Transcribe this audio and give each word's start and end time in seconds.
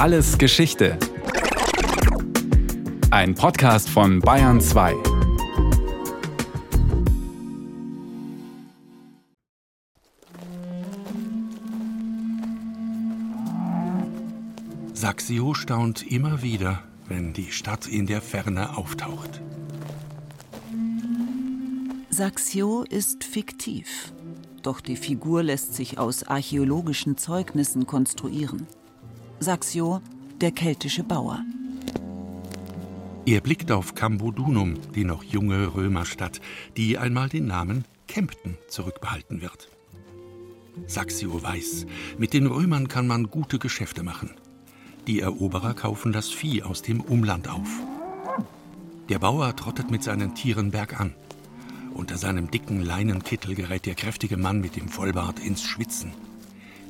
Alles 0.00 0.38
Geschichte. 0.38 0.96
Ein 3.10 3.34
Podcast 3.34 3.90
von 3.90 4.20
Bayern 4.20 4.58
2. 4.58 4.94
Saxio 14.94 15.52
staunt 15.52 16.10
immer 16.10 16.40
wieder, 16.40 16.82
wenn 17.06 17.34
die 17.34 17.52
Stadt 17.52 17.86
in 17.86 18.06
der 18.06 18.22
Ferne 18.22 18.78
auftaucht. 18.78 19.42
Saxio 22.08 22.84
ist 22.88 23.22
fiktiv. 23.22 24.14
Doch 24.62 24.80
die 24.80 24.96
Figur 24.96 25.42
lässt 25.42 25.74
sich 25.74 25.98
aus 25.98 26.22
archäologischen 26.22 27.18
Zeugnissen 27.18 27.86
konstruieren. 27.86 28.66
Saxio, 29.42 30.02
der 30.38 30.50
keltische 30.50 31.02
Bauer. 31.02 31.42
Er 33.24 33.40
blickt 33.40 33.72
auf 33.72 33.94
Cambodunum, 33.94 34.74
die 34.94 35.04
noch 35.04 35.22
junge 35.22 35.74
Römerstadt, 35.74 36.42
die 36.76 36.98
einmal 36.98 37.30
den 37.30 37.46
Namen 37.46 37.86
Kempten 38.06 38.58
zurückbehalten 38.68 39.40
wird. 39.40 39.70
Saxio 40.86 41.42
weiß, 41.42 41.86
mit 42.18 42.34
den 42.34 42.48
Römern 42.48 42.88
kann 42.88 43.06
man 43.06 43.30
gute 43.30 43.58
Geschäfte 43.58 44.02
machen. 44.02 44.30
Die 45.06 45.20
Eroberer 45.20 45.72
kaufen 45.72 46.12
das 46.12 46.28
Vieh 46.28 46.62
aus 46.62 46.82
dem 46.82 47.00
Umland 47.00 47.48
auf. 47.48 47.70
Der 49.08 49.20
Bauer 49.20 49.56
trottet 49.56 49.90
mit 49.90 50.02
seinen 50.02 50.34
Tieren 50.34 50.70
bergan. 50.70 51.14
Unter 51.94 52.18
seinem 52.18 52.50
dicken 52.50 52.82
Leinenkittel 52.82 53.54
gerät 53.54 53.86
der 53.86 53.94
kräftige 53.94 54.36
Mann 54.36 54.60
mit 54.60 54.76
dem 54.76 54.88
Vollbart 54.88 55.38
ins 55.40 55.62
Schwitzen. 55.62 56.12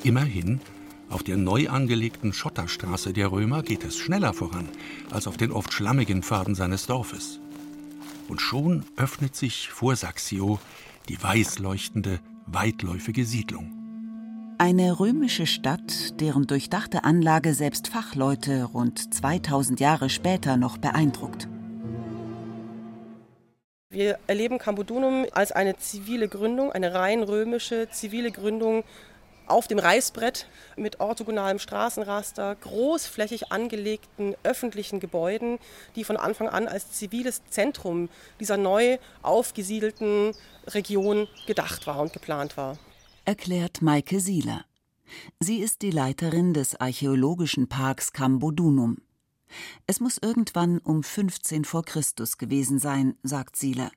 Immerhin, 0.02 0.60
auf 1.10 1.22
der 1.22 1.36
neu 1.36 1.68
angelegten 1.68 2.32
Schotterstraße 2.32 3.12
der 3.12 3.32
Römer 3.32 3.62
geht 3.62 3.84
es 3.84 3.98
schneller 3.98 4.32
voran 4.32 4.68
als 5.10 5.26
auf 5.26 5.36
den 5.36 5.52
oft 5.52 5.72
schlammigen 5.72 6.22
Pfaden 6.22 6.54
seines 6.54 6.86
Dorfes. 6.86 7.40
Und 8.28 8.40
schon 8.40 8.84
öffnet 8.96 9.34
sich 9.34 9.68
vor 9.68 9.96
Saxio 9.96 10.58
die 11.08 11.20
weiß 11.20 11.58
leuchtende, 11.58 12.20
weitläufige 12.46 13.24
Siedlung. 13.24 13.72
Eine 14.58 15.00
römische 15.00 15.46
Stadt, 15.46 16.20
deren 16.20 16.46
durchdachte 16.46 17.02
Anlage 17.02 17.54
selbst 17.54 17.88
Fachleute 17.88 18.64
rund 18.64 19.12
2000 19.12 19.80
Jahre 19.80 20.10
später 20.10 20.56
noch 20.56 20.78
beeindruckt. 20.78 21.48
Wir 23.88 24.18
erleben 24.28 24.58
Cambodunum 24.58 25.26
als 25.32 25.50
eine 25.50 25.76
zivile 25.76 26.28
Gründung, 26.28 26.70
eine 26.70 26.94
rein 26.94 27.24
römische 27.24 27.88
zivile 27.90 28.30
Gründung 28.30 28.84
auf 29.50 29.66
dem 29.66 29.78
Reißbrett 29.78 30.46
mit 30.76 31.00
orthogonalem 31.00 31.58
Straßenraster, 31.58 32.54
großflächig 32.56 33.52
angelegten 33.52 34.34
öffentlichen 34.42 35.00
Gebäuden, 35.00 35.58
die 35.96 36.04
von 36.04 36.16
Anfang 36.16 36.48
an 36.48 36.68
als 36.68 36.92
ziviles 36.92 37.42
Zentrum 37.50 38.08
dieser 38.38 38.56
neu 38.56 38.98
aufgesiedelten 39.22 40.32
Region 40.66 41.28
gedacht 41.46 41.86
war 41.86 42.00
und 42.00 42.12
geplant 42.12 42.56
war. 42.56 42.78
Erklärt 43.24 43.82
Maike 43.82 44.20
Sieler. 44.20 44.64
Sie 45.40 45.58
ist 45.58 45.82
die 45.82 45.90
Leiterin 45.90 46.54
des 46.54 46.80
archäologischen 46.80 47.68
Parks 47.68 48.12
Cambodunum. 48.12 48.98
Es 49.86 49.98
muss 50.00 50.18
irgendwann 50.18 50.78
um 50.78 51.02
15 51.02 51.64
vor 51.64 51.84
Christus 51.84 52.38
gewesen 52.38 52.78
sein, 52.78 53.16
sagt 53.22 53.56
Sieler. 53.56 53.90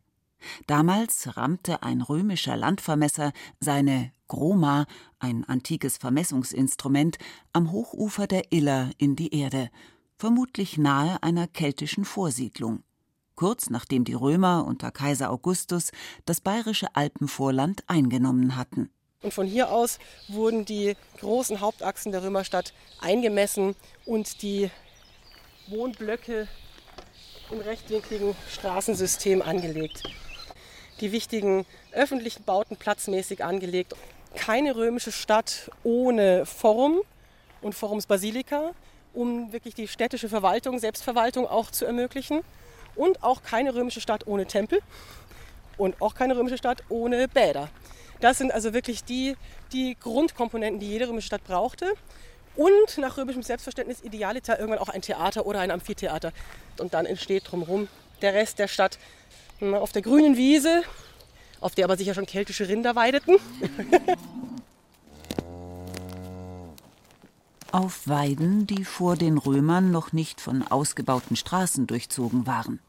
Damals 0.68 1.38
rammte 1.38 1.84
ein 1.84 2.02
römischer 2.02 2.58
Landvermesser 2.58 3.32
seine 3.60 4.12
Groma, 4.28 4.86
ein 5.20 5.44
antikes 5.44 5.98
Vermessungsinstrument, 5.98 7.18
am 7.54 7.72
Hochufer 7.72 8.28
der 8.28 8.52
Iller 8.52 8.92
in 8.98 9.16
die 9.16 9.34
Erde, 9.34 9.70
vermutlich 10.18 10.78
nahe 10.78 11.22
einer 11.22 11.48
keltischen 11.48 12.06
Vorsiedlung. 12.06 12.84
Kurz 13.36 13.70
nachdem 13.70 14.04
die 14.04 14.14
Römer 14.14 14.66
unter 14.66 14.92
Kaiser 14.92 15.32
Augustus 15.32 15.92
das 16.26 16.40
bayerische 16.40 16.96
Alpenvorland 16.96 17.84
eingenommen 17.88 18.56
hatten. 18.56 18.90
Und 19.22 19.34
von 19.34 19.48
hier 19.48 19.72
aus 19.72 20.00
wurden 20.28 20.66
die 20.66 20.96
großen 21.20 21.62
Hauptachsen 21.62 22.12
der 22.12 22.24
Römerstadt 22.24 22.74
eingemessen 23.00 23.76
und 24.06 24.42
die 24.42 24.70
Wohnblöcke 25.68 26.48
im 27.50 27.59
rechtwinkligen 27.59 28.36
Straßensystem 28.52 29.42
angelegt. 29.42 30.03
Die 31.03 31.12
wichtigen 31.12 31.66
öffentlichen 31.91 32.46
Bauten 32.46 32.78
platzmäßig 32.78 33.44
angelegt. 33.44 33.94
Keine 34.36 34.74
römische 34.78 35.12
Stadt 35.12 35.69
ohne 35.84 36.46
Forum 36.46 37.02
und 37.62 37.75
Forums 37.75 38.06
Basilika, 38.06 38.72
um 39.14 39.52
wirklich 39.52 39.75
die 39.75 39.90
städtische 39.90 40.30
Verwaltung, 40.30 40.80
Selbstverwaltung 40.80 41.46
auch 41.46 41.72
zu 41.72 41.84
ermöglichen. 41.84 42.40
Und 42.96 43.22
auch 43.22 43.44
keine 43.44 43.75
römische 43.75 44.00
Stadt 44.00 44.28
ohne 44.28 44.46
Tempel 44.46 44.80
und 45.75 46.02
auch 46.02 46.16
keine 46.16 46.38
römische 46.38 46.58
Stadt 46.58 46.81
ohne 46.88 47.28
Bäder. 47.28 47.68
Das 48.22 48.38
sind 48.38 48.53
also 48.53 48.74
wirklich 48.74 49.03
die, 49.03 49.35
die 49.74 49.97
Grundkomponenten, 50.00 50.80
die 50.80 50.88
jede 50.88 51.09
römische 51.09 51.28
Stadt 51.28 51.44
brauchte 51.44 51.96
und 52.56 52.97
nach 52.97 53.18
römischem 53.18 53.44
Selbstverständnis 53.44 54.02
idealiter 54.03 54.58
irgendwann 54.58 54.80
auch 54.80 54.88
ein 54.88 55.02
Theater 55.02 55.46
oder 55.46 55.59
ein 55.59 55.70
Amphitheater. 55.70 56.31
Und 56.80 56.94
dann 56.94 57.06
entsteht 57.06 57.52
drumherum 57.52 57.90
der 58.22 58.34
Rest 58.34 58.58
der 58.58 58.70
Stadt 58.70 58.97
auf 59.74 59.91
der 59.91 60.01
grünen 60.01 60.35
Wiese, 60.35 60.84
auf 61.62 61.75
der 61.75 61.85
aber 61.85 61.96
sicher 61.96 62.13
schon 62.13 62.25
keltische 62.25 62.68
Rinder 62.68 62.96
weideten. 62.96 63.38
auf 67.72 68.07
Weiden, 68.07 68.68
die 68.68 68.84
vor 68.85 69.16
den 69.16 69.38
Römern 69.38 69.91
noch 69.91 70.12
nicht 70.13 70.41
von 70.41 70.62
ausgebauten 70.62 71.35
Straßen 71.35 71.88
durchzogen 71.88 72.46
waren. 72.46 72.79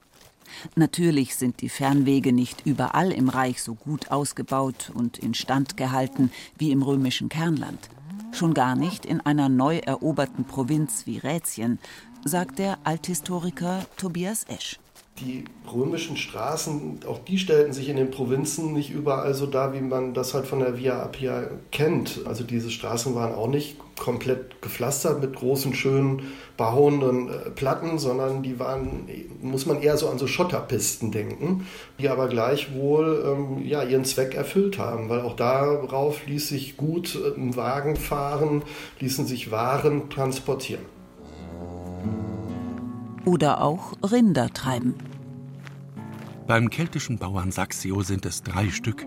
Natürlich 0.77 1.37
sind 1.37 1.63
die 1.63 1.71
Fernwege 1.71 2.33
nicht 2.33 2.67
überall 2.67 3.11
im 3.13 3.29
Reich 3.29 3.63
so 3.63 3.75
gut 3.75 4.11
ausgebaut 4.11 4.91
und 4.93 5.19
instand 5.19 5.77
gehalten 5.77 6.31
wie 6.59 6.71
im 6.71 6.83
römischen 6.83 7.29
Kernland 7.29 7.89
schon 8.35 8.55
gar 8.55 8.75
nicht 8.77 9.07
in 9.07 9.21
einer 9.21 9.49
neu 9.49 9.79
eroberten 9.79 10.45
Provinz 10.45 11.07
wie 11.07 11.19
Rätien, 11.19 11.79
sagt 12.25 12.59
der 12.59 12.79
Althistoriker 12.85 13.87
Tobias 13.97 14.45
Esch. 14.45 14.79
Die 15.21 15.45
römischen 15.73 16.17
Straßen, 16.17 17.01
auch 17.07 17.21
die 17.21 17.39
stellten 17.39 17.73
sich 17.73 17.89
in 17.89 17.97
den 17.97 18.11
Provinzen 18.11 18.73
nicht 18.73 18.91
überall 18.91 19.33
so 19.33 19.47
dar, 19.47 19.73
wie 19.73 19.81
man 19.81 20.13
das 20.13 20.35
halt 20.35 20.45
von 20.45 20.59
der 20.59 20.77
Via 20.77 21.01
Appia 21.01 21.51
kennt. 21.71 22.23
Also 22.27 22.43
diese 22.43 22.69
Straßen 22.69 23.15
waren 23.15 23.33
auch 23.33 23.47
nicht 23.47 23.77
komplett 23.97 24.61
gepflastert 24.61 25.21
mit 25.21 25.37
großen, 25.37 25.73
schönen, 25.73 26.33
behauenen 26.57 27.29
äh, 27.29 27.51
Platten, 27.51 28.01
sondern 28.01 28.43
die 28.43 28.59
waren, 28.59 29.09
muss 29.41 29.67
man 29.67 29.83
eher 29.83 29.97
so 29.97 30.09
an 30.09 30.19
so 30.19 30.27
Schotterpisten 30.27 31.13
denken, 31.13 31.65
die 32.01 32.09
aber 32.09 32.27
gleichwohl 32.27 33.25
ähm, 33.25 33.65
ja, 33.65 33.85
ihren 33.85 34.05
Zweck 34.05 34.35
erfüllt 34.35 34.79
haben, 34.79 35.09
weil 35.09 35.21
auch 35.21 35.37
darauf 35.37 36.27
ließ 36.27 36.49
sich 36.49 36.77
gut 36.77 37.15
äh, 37.15 37.39
ein 37.39 37.55
Wagen 37.55 37.95
fahren, 37.95 38.63
ließen 38.99 39.27
sich 39.27 39.53
Waren 39.53 40.11
transportieren 40.11 40.94
oder 43.25 43.63
auch 43.63 43.93
Rinder 44.03 44.51
treiben. 44.51 44.95
Beim 46.47 46.69
keltischen 46.69 47.19
Bauern 47.19 47.53
Saxio 47.53 48.03
sind 48.03 48.27
es 48.27 48.43
drei 48.43 48.71
Stück. 48.71 49.07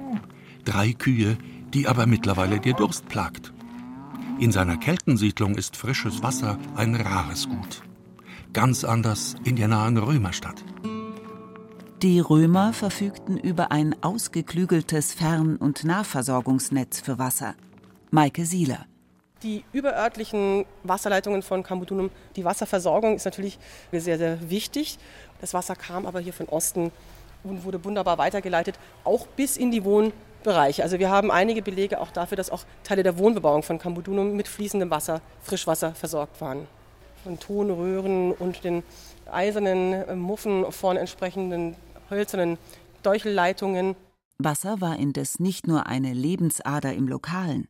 Drei 0.66 0.94
Kühe, 0.94 1.38
die 1.74 1.88
aber 1.88 2.08
mittlerweile 2.08 2.60
der 2.60 2.74
Durst 2.74 3.08
plagt. 3.08 3.54
In 4.40 4.52
seiner 4.52 4.78
Keltensiedlung 4.78 5.56
ist 5.56 5.76
frisches 5.76 6.24
Wasser 6.24 6.58
ein 6.76 6.96
rares 6.96 7.48
Gut. 7.48 7.82
Ganz 8.54 8.84
anders 8.84 9.36
in 9.44 9.56
der 9.56 9.68
nahen 9.68 9.98
Römerstadt. 9.98 10.64
Die 12.04 12.20
Römer 12.20 12.74
verfügten 12.74 13.38
über 13.38 13.72
ein 13.72 13.96
ausgeklügeltes 14.04 15.14
Fern- 15.14 15.58
und 15.58 15.84
Nahversorgungsnetz 15.84 17.02
für 17.02 17.18
Wasser. 17.18 17.56
Maike 18.12 18.46
Sieler. 18.46 18.86
Die 19.44 19.64
überörtlichen 19.72 20.66
Wasserleitungen 20.84 21.44
von 21.44 21.62
Cambodunum, 21.62 22.10
die 22.36 22.44
Wasserversorgung 22.44 23.16
ist 23.16 23.26
natürlich 23.26 23.60
sehr, 23.92 24.18
sehr 24.18 24.50
wichtig. 24.50 24.98
Das 25.42 25.54
Wasser 25.54 25.76
kam 25.76 26.06
aber 26.08 26.20
hier 26.20 26.34
von 26.34 26.48
Osten 26.48 26.92
und 27.44 27.64
wurde 27.64 27.84
wunderbar 27.84 28.18
weitergeleitet, 28.18 28.80
auch 29.04 29.28
bis 29.28 29.58
in 29.58 29.70
die 29.70 29.84
Wohnbereiche. 29.84 30.82
Also 30.82 30.98
wir 30.98 31.10
haben 31.10 31.30
einige 31.30 31.62
Belege 31.62 32.02
auch 32.02 32.12
dafür, 32.12 32.36
dass 32.36 32.50
auch 32.50 32.64
Teile 32.84 33.04
der 33.04 33.18
Wohnbebauung 33.20 33.62
von 33.62 33.78
Cambodunum 33.78 34.36
mit 34.36 34.48
fließendem 34.48 34.90
Wasser, 34.90 35.22
Frischwasser 35.44 35.94
versorgt 35.94 36.42
waren. 36.42 36.68
Von 37.24 37.40
Tonröhren 37.40 38.32
und 38.32 38.64
den 38.64 38.84
eisernen 39.32 39.94
äh, 39.94 40.16
Muffen 40.16 40.72
von 40.72 40.98
entsprechenden 40.98 41.76
hölzernen 42.10 42.58
Deuchelleitungen. 43.04 43.96
Wasser 44.40 44.82
war 44.82 44.98
indes 44.98 45.40
nicht 45.40 45.68
nur 45.68 45.88
eine 45.88 46.14
Lebensader 46.14 46.94
im 46.94 47.08
Lokalen. 47.08 47.68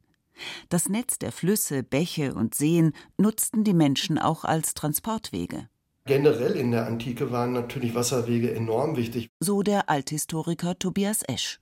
Das 0.70 0.90
Netz 0.90 1.20
der 1.20 1.32
Flüsse, 1.32 1.84
Bäche 1.84 2.34
und 2.34 2.56
Seen 2.56 2.94
nutzten 3.18 3.64
die 3.64 3.74
Menschen 3.74 4.18
auch 4.18 4.44
als 4.44 4.74
Transportwege. 4.74 5.70
Generell 6.06 6.54
in 6.54 6.72
der 6.72 6.88
Antike 6.88 7.32
waren 7.32 7.52
natürlich 7.54 7.94
Wasserwege 7.94 8.54
enorm 8.54 8.96
wichtig. 8.96 9.30
So 9.40 9.62
der 9.62 9.90
Althistoriker 9.90 10.80
Tobias 10.80 11.22
Esch. 11.28 11.60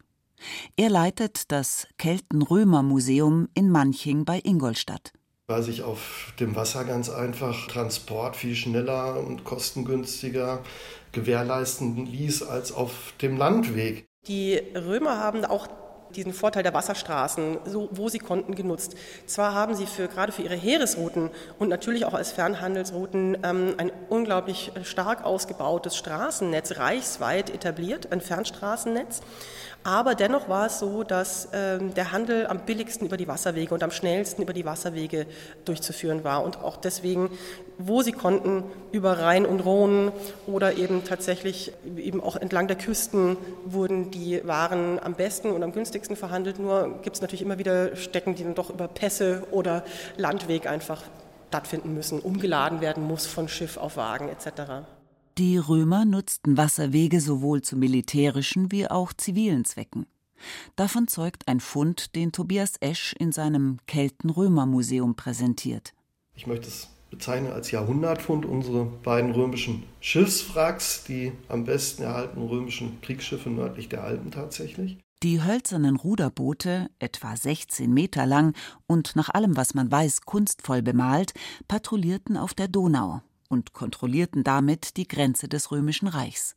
Er 0.76 0.90
leitet 0.90 1.52
das 1.52 1.88
Kelten-Römer-Museum 1.98 3.48
in 3.56 3.70
Manching 3.72 4.26
bei 4.26 4.40
Ingolstadt. 4.44 5.14
weil 5.48 5.62
sich 5.62 5.84
auf 5.84 6.34
dem 6.40 6.56
Wasser 6.56 6.86
ganz 6.86 7.10
einfach 7.10 7.68
Transport 7.68 8.36
viel 8.36 8.56
schneller 8.56 9.20
und 9.20 9.44
kostengünstiger 9.44 10.64
gewährleisten 11.12 12.06
ließ 12.06 12.42
als 12.44 12.72
auf 12.72 13.14
dem 13.22 13.38
Landweg. 13.38 14.06
Die 14.28 14.56
Römer 14.76 15.20
haben 15.20 15.46
auch 15.46 15.68
diesen 16.16 16.34
Vorteil 16.34 16.64
der 16.64 16.74
Wasserstraßen, 16.74 17.60
so, 17.66 17.90
wo 17.92 18.10
sie 18.10 18.20
konnten, 18.20 18.56
genutzt. 18.56 18.96
Zwar 19.26 19.54
haben 19.54 19.76
sie 19.76 19.86
für, 19.86 20.08
gerade 20.08 20.32
für 20.32 20.42
ihre 20.42 20.56
Heeresrouten 20.56 21.30
und 21.60 21.70
natürlich 21.70 22.06
auch 22.06 22.14
als 22.14 22.32
Fernhandelsrouten 22.32 23.38
ähm, 23.44 23.76
ein 23.78 23.92
unglaublich 24.10 24.72
stark 24.84 25.24
ausgebautes 25.24 25.96
Straßennetz 25.98 26.78
reichsweit 26.78 27.50
etabliert, 27.50 28.12
ein 28.12 28.22
Fernstraßennetz. 28.22 29.22
Aber 29.86 30.16
dennoch 30.16 30.50
war 30.50 30.66
es 30.66 30.80
so, 30.80 31.04
dass 31.04 31.50
ähm, 31.54 31.94
der 31.94 32.12
Handel 32.12 32.48
am 32.48 32.62
billigsten 32.62 33.06
über 33.06 33.18
die 33.18 33.28
Wasserwege 33.28 33.72
und 33.72 33.84
am 33.84 33.92
schnellsten 33.92 34.42
über 34.42 34.52
die 34.52 34.66
Wasserwege 34.66 35.28
durchzuführen 35.64 36.24
war. 36.24 36.44
Und 36.44 36.58
auch 36.58 36.76
deswegen, 36.76 37.30
wo 37.78 38.02
sie 38.02 38.12
konnten, 38.12 38.64
über 38.92 39.20
Rhein 39.20 39.46
und 39.46 39.60
Rhone 39.60 40.12
oder 40.48 40.74
eben 40.74 41.04
tatsächlich 41.04 41.72
eben 41.98 42.20
auch 42.20 42.36
entlang 42.36 42.68
der 42.68 42.78
Küsten 42.78 43.38
wurden 43.64 44.10
die 44.10 44.42
Waren 44.44 44.98
am 44.98 45.14
besten 45.14 45.52
und 45.52 45.62
am 45.62 45.72
günstigsten 45.72 46.16
verhandelt. 46.16 46.58
Nur 46.58 47.04
gibt 47.04 47.18
es 47.18 47.22
natürlich 47.22 47.44
immer 47.44 47.60
wieder 47.60 47.96
Stecken, 47.96 48.34
die 48.34 48.44
dann 48.44 48.56
doch 48.56 48.72
über 48.72 48.88
Pässe 48.88 49.44
oder 49.52 49.84
Landweg 50.18 50.66
einfach 50.66 51.04
stattfinden 51.50 51.94
müssen, 51.94 52.22
umgeladen 52.22 52.82
werden 52.82 53.04
muss 53.04 53.28
von 53.28 53.48
Schiff 53.48 53.78
auf 53.78 53.98
Wagen 53.98 54.30
etc. 54.30 54.88
Die 55.38 55.58
Römer 55.58 56.06
nutzten 56.06 56.56
Wasserwege 56.56 57.20
sowohl 57.20 57.62
zu 57.62 57.76
militärischen 57.76 58.72
wie 58.72 58.88
auch 58.88 59.12
zivilen 59.12 59.66
Zwecken. 59.66 60.06
Davon 60.78 61.10
zeugt 61.10 61.50
ein 61.50 61.60
Fund, 61.60 62.16
den 62.16 62.32
Tobias 62.32 62.76
Esch 62.80 63.14
in 63.20 63.34
seinem 63.34 63.80
Kelten-Römer-Museum 63.86 65.16
präsentiert. 65.16 65.94
Ich 66.36 66.48
möchte 66.48 66.70
es 66.70 66.88
bezeichnen 67.10 67.52
als 67.52 67.70
Jahrhundertfund 67.72 68.46
unsere 68.46 68.86
beiden 68.86 69.32
römischen 69.32 69.84
Schiffswracks, 70.00 71.04
die 71.04 71.34
am 71.50 71.66
besten 71.66 72.04
erhaltenen 72.04 72.48
römischen 72.48 73.02
Kriegsschiffe 73.02 73.50
nördlich 73.50 73.90
der 73.90 74.06
Alpen 74.06 74.32
tatsächlich. 74.32 75.00
Die 75.22 75.44
hölzernen 75.44 75.98
Ruderboote, 75.98 76.90
etwa 77.00 77.36
16 77.36 77.94
Meter 77.94 78.26
lang 78.26 78.56
und 78.88 79.18
nach 79.18 79.30
allem, 79.30 79.58
was 79.58 79.74
man 79.74 79.92
weiß, 79.92 80.22
kunstvoll 80.22 80.82
bemalt, 80.82 81.34
patrouillierten 81.68 82.38
auf 82.38 82.54
der 82.54 82.70
Donau 82.70 83.22
und 83.50 83.74
kontrollierten 83.74 84.44
damit 84.44 84.98
die 84.98 85.08
Grenze 85.08 85.48
des 85.48 85.72
römischen 85.72 86.08
Reichs. 86.08 86.56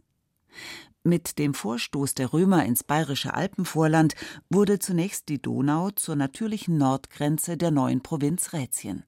Mit 1.04 1.38
dem 1.38 1.54
Vorstoß 1.54 2.14
der 2.14 2.32
Römer 2.32 2.64
ins 2.64 2.84
bayerische 2.84 3.32
Alpenvorland 3.32 4.14
wurde 4.50 4.78
zunächst 4.78 5.28
die 5.28 5.40
Donau 5.40 5.90
zur 5.90 6.16
natürlichen 6.16 6.76
Nordgrenze 6.76 7.56
der 7.56 7.70
neuen 7.70 8.02
Provinz 8.02 8.52
Rätien. 8.52 9.04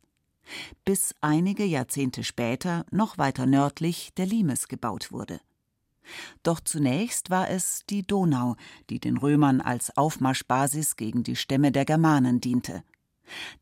Bis 0.84 1.14
einige 1.20 1.64
Jahrzehnte 1.64 2.24
später 2.24 2.86
noch 2.90 3.18
weiter 3.18 3.46
nördlich 3.46 4.12
der 4.16 4.26
Limes 4.26 4.68
gebaut 4.68 5.12
wurde. 5.12 5.40
Doch 6.42 6.60
zunächst 6.60 7.30
war 7.30 7.50
es 7.50 7.84
die 7.88 8.02
Donau, 8.02 8.56
die 8.88 8.98
den 8.98 9.16
Römern 9.16 9.60
als 9.60 9.96
Aufmarschbasis 9.96 10.96
gegen 10.96 11.22
die 11.22 11.36
Stämme 11.36 11.70
der 11.72 11.84
Germanen 11.84 12.40
diente. 12.40 12.82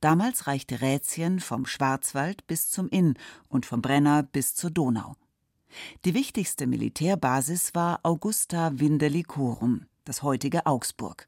Damals 0.01 0.47
reichte 0.47 0.81
Rätien 0.81 1.41
vom 1.41 1.67
Schwarzwald 1.67 2.47
bis 2.47 2.71
zum 2.71 2.89
Inn 2.89 3.15
und 3.49 3.67
vom 3.67 3.83
Brenner 3.83 4.23
bis 4.23 4.55
zur 4.55 4.71
Donau. 4.71 5.15
Die 6.05 6.15
wichtigste 6.15 6.67
Militärbasis 6.67 7.75
war 7.75 8.01
Augusta 8.03 8.73
Vindelicorum, 8.75 9.87
das 10.05 10.23
heutige 10.23 10.67
Augsburg. 10.67 11.27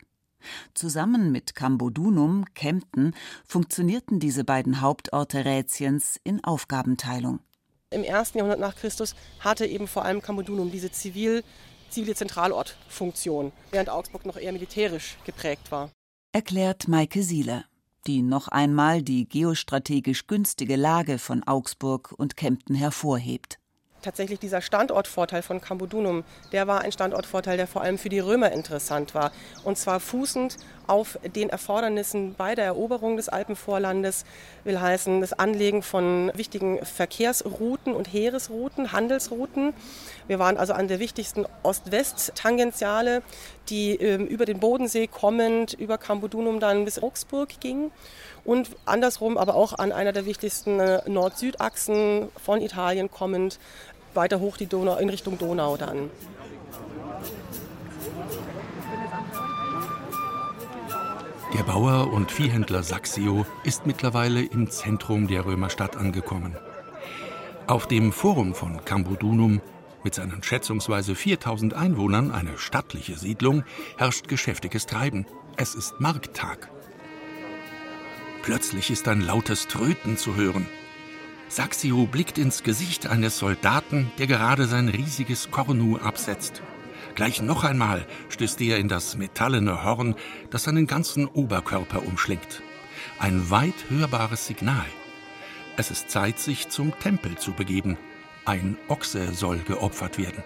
Zusammen 0.73 1.33
mit 1.33 1.55
Cambodunum, 1.55 2.47
Kempten, 2.55 3.15
funktionierten 3.45 4.21
diese 4.21 4.45
beiden 4.45 4.81
Hauptorte 4.81 5.45
Rätiens 5.45 6.19
in 6.25 6.43
Aufgabenteilung. 6.43 7.41
Im 7.91 8.05
ersten 8.05 8.39
Jahrhundert 8.39 8.61
nach 8.61 8.77
Christus 8.77 9.15
hatte 9.41 9.67
eben 9.67 9.87
vor 9.87 10.05
allem 10.05 10.23
Cambodunum 10.23 10.71
diese 10.71 10.91
zivil, 10.91 11.43
zivile 11.91 12.15
Zentralortfunktion, 12.15 13.53
während 13.71 13.91
Augsburg 13.91 14.25
noch 14.25 14.37
eher 14.37 14.53
militärisch 14.53 15.19
geprägt 15.25 15.71
war. 15.71 15.91
Erklärt 16.33 16.87
Maike 16.87 17.23
Sieler 17.23 17.65
die 18.07 18.23
noch 18.23 18.49
einmal 18.49 19.03
die 19.03 19.29
geostrategisch 19.29 20.27
günstige 20.27 20.77
Lage 20.77 21.19
von 21.19 21.43
Augsburg 21.45 22.13
und 22.17 22.37
Kempten 22.37 22.75
hervorhebt 22.75 23.61
tatsächlich 24.03 24.39
dieser 24.39 24.61
Standortvorteil 24.61 25.43
von 25.43 25.61
Cambodunum, 25.61 26.25
der 26.53 26.67
war 26.67 26.81
ein 26.81 26.93
Standortvorteil, 26.93 27.57
der 27.57 27.67
vor 27.67 27.83
allem 27.83 27.99
für 27.99 28.09
die 28.09 28.19
Römer 28.19 28.53
interessant 28.53 29.15
war. 29.15 29.33
Und 29.65 29.79
zwar 29.79 30.01
fußend 30.01 30.57
auf 30.87 31.19
den 31.35 31.51
Erfordernissen 31.51 32.35
bei 32.35 32.55
der 32.55 32.67
Eroberung 32.67 33.17
des 33.17 33.29
Alpenvorlandes, 33.29 34.25
will 34.65 34.81
heißen 34.81 35.21
das 35.21 35.33
Anlegen 35.33 35.83
von 35.83 36.33
wichtigen 36.35 36.85
Verkehrsrouten 36.85 37.95
und 37.95 38.13
Heeresrouten, 38.13 38.93
Handelsrouten. 38.93 39.73
Wir 40.27 40.39
waren 40.39 40.57
also 40.57 40.73
an 40.73 40.89
der 40.89 40.99
wichtigsten 40.99 41.47
Ost-West-Tangentiale, 41.63 43.23
die 43.71 43.95
ähm, 43.95 44.27
über 44.27 44.45
den 44.45 44.59
Bodensee 44.59 45.07
kommend 45.07 45.75
über 45.75 45.97
Cambodunum 45.97 46.61
dann 46.61 46.85
bis 46.85 47.03
Augsburg 47.03 47.61
ging 47.61 47.91
und 48.45 48.71
andersrum 48.85 49.39
aber 49.39 49.55
auch 49.55 49.79
an 49.79 49.93
einer 49.93 50.13
der 50.13 50.27
wichtigsten 50.27 50.81
äh, 50.81 51.09
Nord-Süd-Achsen 51.09 52.29
von 52.43 52.61
Italien 52.61 53.11
kommend 53.11 53.59
weiter 54.15 54.41
hoch 54.41 54.57
die 54.57 54.67
Donau, 54.67 54.97
in 54.97 55.09
Richtung 55.09 55.39
Donau 55.39 55.77
dann. 55.77 56.11
Der 61.57 61.65
Bauer 61.65 62.13
und 62.13 62.31
Viehhändler 62.31 62.83
Saxio 62.83 63.45
ist 63.65 63.85
mittlerweile 63.85 64.43
im 64.43 64.71
Zentrum 64.71 65.27
der 65.27 65.45
Römerstadt 65.45 65.97
angekommen. 65.97 66.57
Auf 67.67 67.87
dem 67.87 68.13
Forum 68.13 68.55
von 68.55 68.85
Cambodunum, 68.85 69.61
mit 70.05 70.15
seinen 70.15 70.43
schätzungsweise 70.43 71.15
4000 71.15 71.75
Einwohnern, 71.75 72.31
eine 72.31 72.59
stattliche 72.59 73.17
Siedlung, 73.17 73.65
herrscht 73.97 74.29
geschäftiges 74.29 74.87
Treiben. 74.87 75.27
Es 75.57 75.75
ist 75.75 76.01
Markttag. 76.01 76.71
Plötzlich 78.43 78.91
ist 78.91 79.07
ein 79.09 79.21
lautes 79.21 79.69
Tröten 79.69 80.17
zu 80.17 80.37
hören. 80.37 80.67
Saxio 81.49 82.07
blickt 82.07 82.39
ins 82.39 82.63
Gesicht 82.63 83.07
eines 83.07 83.39
Soldaten, 83.39 84.11
der 84.19 84.27
gerade 84.27 84.67
sein 84.67 84.89
riesiges 84.89 85.51
Kornu 85.51 85.97
absetzt. 85.99 86.63
Gleich 87.15 87.43
noch 87.43 87.65
einmal 87.65 88.07
stößt 88.29 88.61
er 88.61 88.79
in 88.79 88.89
das 88.89 89.17
metallene 89.17 89.85
Horn, 89.85 90.15
das 90.51 90.63
seinen 90.63 90.87
ganzen 90.87 91.27
Oberkörper 91.27 92.07
umschlingt. 92.07 92.63
Ein 93.19 93.51
weit 93.51 93.75
hörbares 93.89 94.47
Signal. 94.47 94.87
Es 95.77 95.91
ist 95.91 96.11
Zeit, 96.11 96.39
sich 96.39 96.69
zum 96.69 96.99
Tempel 97.01 97.37
zu 97.37 97.53
begeben. 97.53 97.99
Ein 98.47 98.79
Ochse 98.89 99.35
soll 99.35 99.59
geopfert 99.59 100.19
werden. 100.19 100.43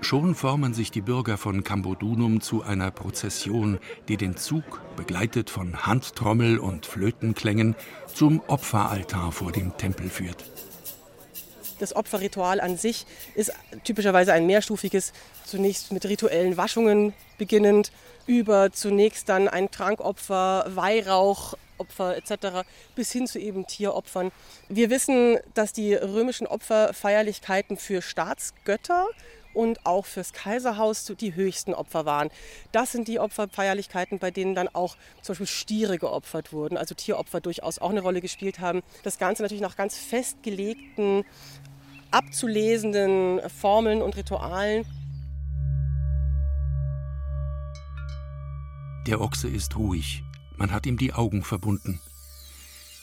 Schon 0.00 0.34
formen 0.34 0.74
sich 0.74 0.90
die 0.90 1.00
Bürger 1.00 1.36
von 1.38 1.64
Cambodunum 1.64 2.40
zu 2.40 2.62
einer 2.62 2.90
Prozession, 2.90 3.78
die 4.06 4.16
den 4.16 4.36
Zug, 4.36 4.80
begleitet 4.96 5.50
von 5.50 5.86
Handtrommel 5.86 6.58
und 6.58 6.86
Flötenklängen, 6.86 7.74
zum 8.14 8.40
Opferaltar 8.46 9.32
vor 9.32 9.50
dem 9.50 9.76
Tempel 9.76 10.08
führt. 10.08 10.44
Das 11.78 11.96
Opferritual 11.96 12.60
an 12.60 12.76
sich 12.76 13.06
ist 13.34 13.52
typischerweise 13.84 14.32
ein 14.32 14.46
mehrstufiges, 14.46 15.12
zunächst 15.44 15.92
mit 15.92 16.04
rituellen 16.04 16.56
Waschungen 16.56 17.12
beginnend, 17.38 17.92
über 18.26 18.72
zunächst 18.72 19.28
dann 19.28 19.48
ein 19.48 19.70
Trankopfer, 19.70 20.66
Weihrauchopfer 21.78 22.16
etc. 22.16 22.68
bis 22.94 23.12
hin 23.12 23.26
zu 23.26 23.38
eben 23.38 23.66
Tieropfern. 23.66 24.30
Wir 24.68 24.90
wissen, 24.90 25.38
dass 25.54 25.72
die 25.72 25.94
römischen 25.94 26.46
Opferfeierlichkeiten 26.46 27.76
für 27.76 28.02
Staatsgötter 28.02 29.06
und 29.54 29.86
auch 29.86 30.06
fürs 30.06 30.32
Kaiserhaus 30.32 31.10
die 31.18 31.34
höchsten 31.34 31.74
Opfer 31.74 32.04
waren. 32.04 32.28
Das 32.70 32.92
sind 32.92 33.08
die 33.08 33.18
Opferfeierlichkeiten, 33.18 34.18
bei 34.18 34.30
denen 34.30 34.54
dann 34.54 34.68
auch 34.68 34.96
zum 35.22 35.32
Beispiel 35.32 35.46
Stiere 35.46 35.98
geopfert 35.98 36.52
wurden, 36.52 36.76
also 36.76 36.94
Tieropfer 36.94 37.40
durchaus 37.40 37.78
auch 37.78 37.90
eine 37.90 38.02
Rolle 38.02 38.20
gespielt 38.20 38.60
haben. 38.60 38.82
Das 39.02 39.18
Ganze 39.18 39.42
natürlich 39.42 39.62
nach 39.62 39.76
ganz 39.76 39.96
festgelegten, 39.96 41.24
abzulesenden 42.10 43.40
Formeln 43.48 44.02
und 44.02 44.16
Ritualen. 44.16 44.84
Der 49.06 49.20
Ochse 49.22 49.48
ist 49.48 49.76
ruhig. 49.76 50.22
Man 50.58 50.72
hat 50.72 50.86
ihm 50.86 50.98
die 50.98 51.14
Augen 51.14 51.42
verbunden. 51.42 52.00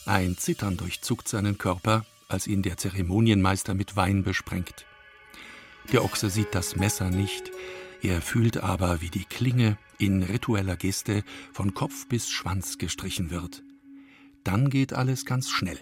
Ein 0.05 0.37
Zittern 0.37 0.77
durchzuckt 0.77 1.27
seinen 1.27 1.57
Körper, 1.57 2.05
als 2.27 2.47
ihn 2.47 2.61
der 2.61 2.77
Zeremonienmeister 2.77 3.73
mit 3.73 3.95
Wein 3.95 4.23
besprengt. 4.23 4.85
Der 5.91 6.03
Ochse 6.03 6.29
sieht 6.29 6.53
das 6.53 6.75
Messer 6.75 7.09
nicht, 7.09 7.51
er 8.01 8.21
fühlt 8.21 8.57
aber, 8.57 9.01
wie 9.01 9.09
die 9.09 9.25
Klinge 9.25 9.77
in 9.97 10.21
ritueller 10.21 10.75
Geste 10.75 11.23
von 11.53 11.73
Kopf 11.73 12.07
bis 12.07 12.29
Schwanz 12.29 12.77
gestrichen 12.77 13.31
wird. 13.31 13.63
Dann 14.43 14.69
geht 14.69 14.93
alles 14.93 15.25
ganz 15.25 15.49
schnell. 15.49 15.79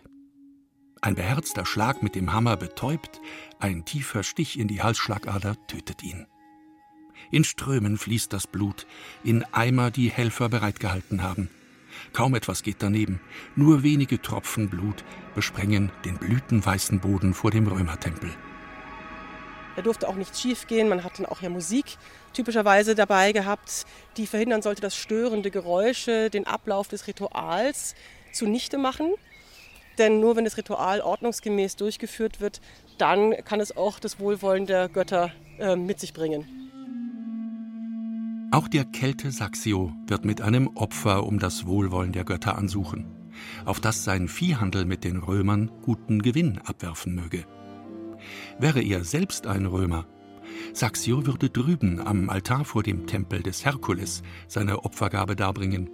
Ein 1.01 1.15
beherzter 1.15 1.65
Schlag 1.65 2.01
mit 2.01 2.15
dem 2.15 2.31
Hammer 2.31 2.55
betäubt, 2.55 3.19
ein 3.59 3.83
tiefer 3.83 4.23
Stich 4.23 4.57
in 4.57 4.69
die 4.69 4.81
Halsschlagader 4.81 5.57
tötet 5.67 6.03
ihn. 6.03 6.27
In 7.31 7.43
Strömen 7.43 7.97
fließt 7.97 8.31
das 8.31 8.47
Blut, 8.47 8.85
in 9.23 9.43
Eimer, 9.51 9.91
die 9.91 10.09
Helfer 10.09 10.49
bereitgehalten 10.49 11.23
haben. 11.23 11.49
Kaum 12.11 12.35
etwas 12.35 12.63
geht 12.63 12.77
daneben. 12.79 13.19
Nur 13.55 13.83
wenige 13.83 14.21
Tropfen 14.21 14.69
Blut 14.69 15.03
besprengen 15.35 15.91
den 16.05 16.17
blütenweißen 16.17 16.99
Boden 16.99 17.33
vor 17.33 17.51
dem 17.51 17.67
Römertempel. 17.67 18.31
Da 19.75 19.81
durfte 19.81 20.07
auch 20.07 20.15
nichts 20.15 20.39
schiefgehen. 20.41 20.89
Man 20.89 21.03
hat 21.03 21.17
dann 21.17 21.25
auch 21.25 21.41
ja 21.41 21.49
Musik 21.49 21.97
typischerweise 22.33 22.95
dabei 22.95 23.31
gehabt, 23.31 23.85
die 24.17 24.27
verhindern 24.27 24.61
sollte, 24.61 24.81
dass 24.81 24.95
störende 24.95 25.51
Geräusche 25.51 26.29
den 26.29 26.45
Ablauf 26.45 26.87
des 26.87 27.07
Rituals 27.07 27.95
zunichte 28.31 28.77
machen. 28.77 29.13
Denn 29.97 30.19
nur 30.19 30.35
wenn 30.35 30.43
das 30.43 30.57
Ritual 30.57 31.01
ordnungsgemäß 31.01 31.75
durchgeführt 31.75 32.41
wird, 32.41 32.61
dann 32.97 33.35
kann 33.45 33.59
es 33.59 33.75
auch 33.75 33.99
das 33.99 34.19
Wohlwollen 34.19 34.65
der 34.65 34.89
Götter 34.89 35.31
äh, 35.59 35.75
mit 35.75 35.99
sich 35.99 36.13
bringen. 36.13 36.62
Auch 38.53 38.67
der 38.67 38.85
Kelte 38.85 39.31
Saxio 39.31 39.95
wird 40.05 40.25
mit 40.25 40.39
einem 40.39 40.67
Opfer 40.75 41.25
um 41.25 41.39
das 41.39 41.65
Wohlwollen 41.65 42.11
der 42.11 42.23
Götter 42.23 42.55
ansuchen, 42.55 43.07
auf 43.65 43.79
das 43.79 44.03
sein 44.03 44.27
Viehhandel 44.27 44.85
mit 44.85 45.03
den 45.03 45.17
Römern 45.17 45.71
guten 45.81 46.21
Gewinn 46.21 46.59
abwerfen 46.59 47.15
möge. 47.15 47.47
Wäre 48.59 48.83
er 48.83 49.05
selbst 49.05 49.47
ein 49.47 49.65
Römer, 49.65 50.05
Saxio 50.71 51.25
würde 51.25 51.49
drüben 51.49 51.99
am 51.99 52.29
Altar 52.29 52.63
vor 52.63 52.83
dem 52.83 53.07
Tempel 53.07 53.41
des 53.41 53.65
Herkules 53.65 54.21
seine 54.47 54.85
Opfergabe 54.85 55.35
darbringen. 55.35 55.89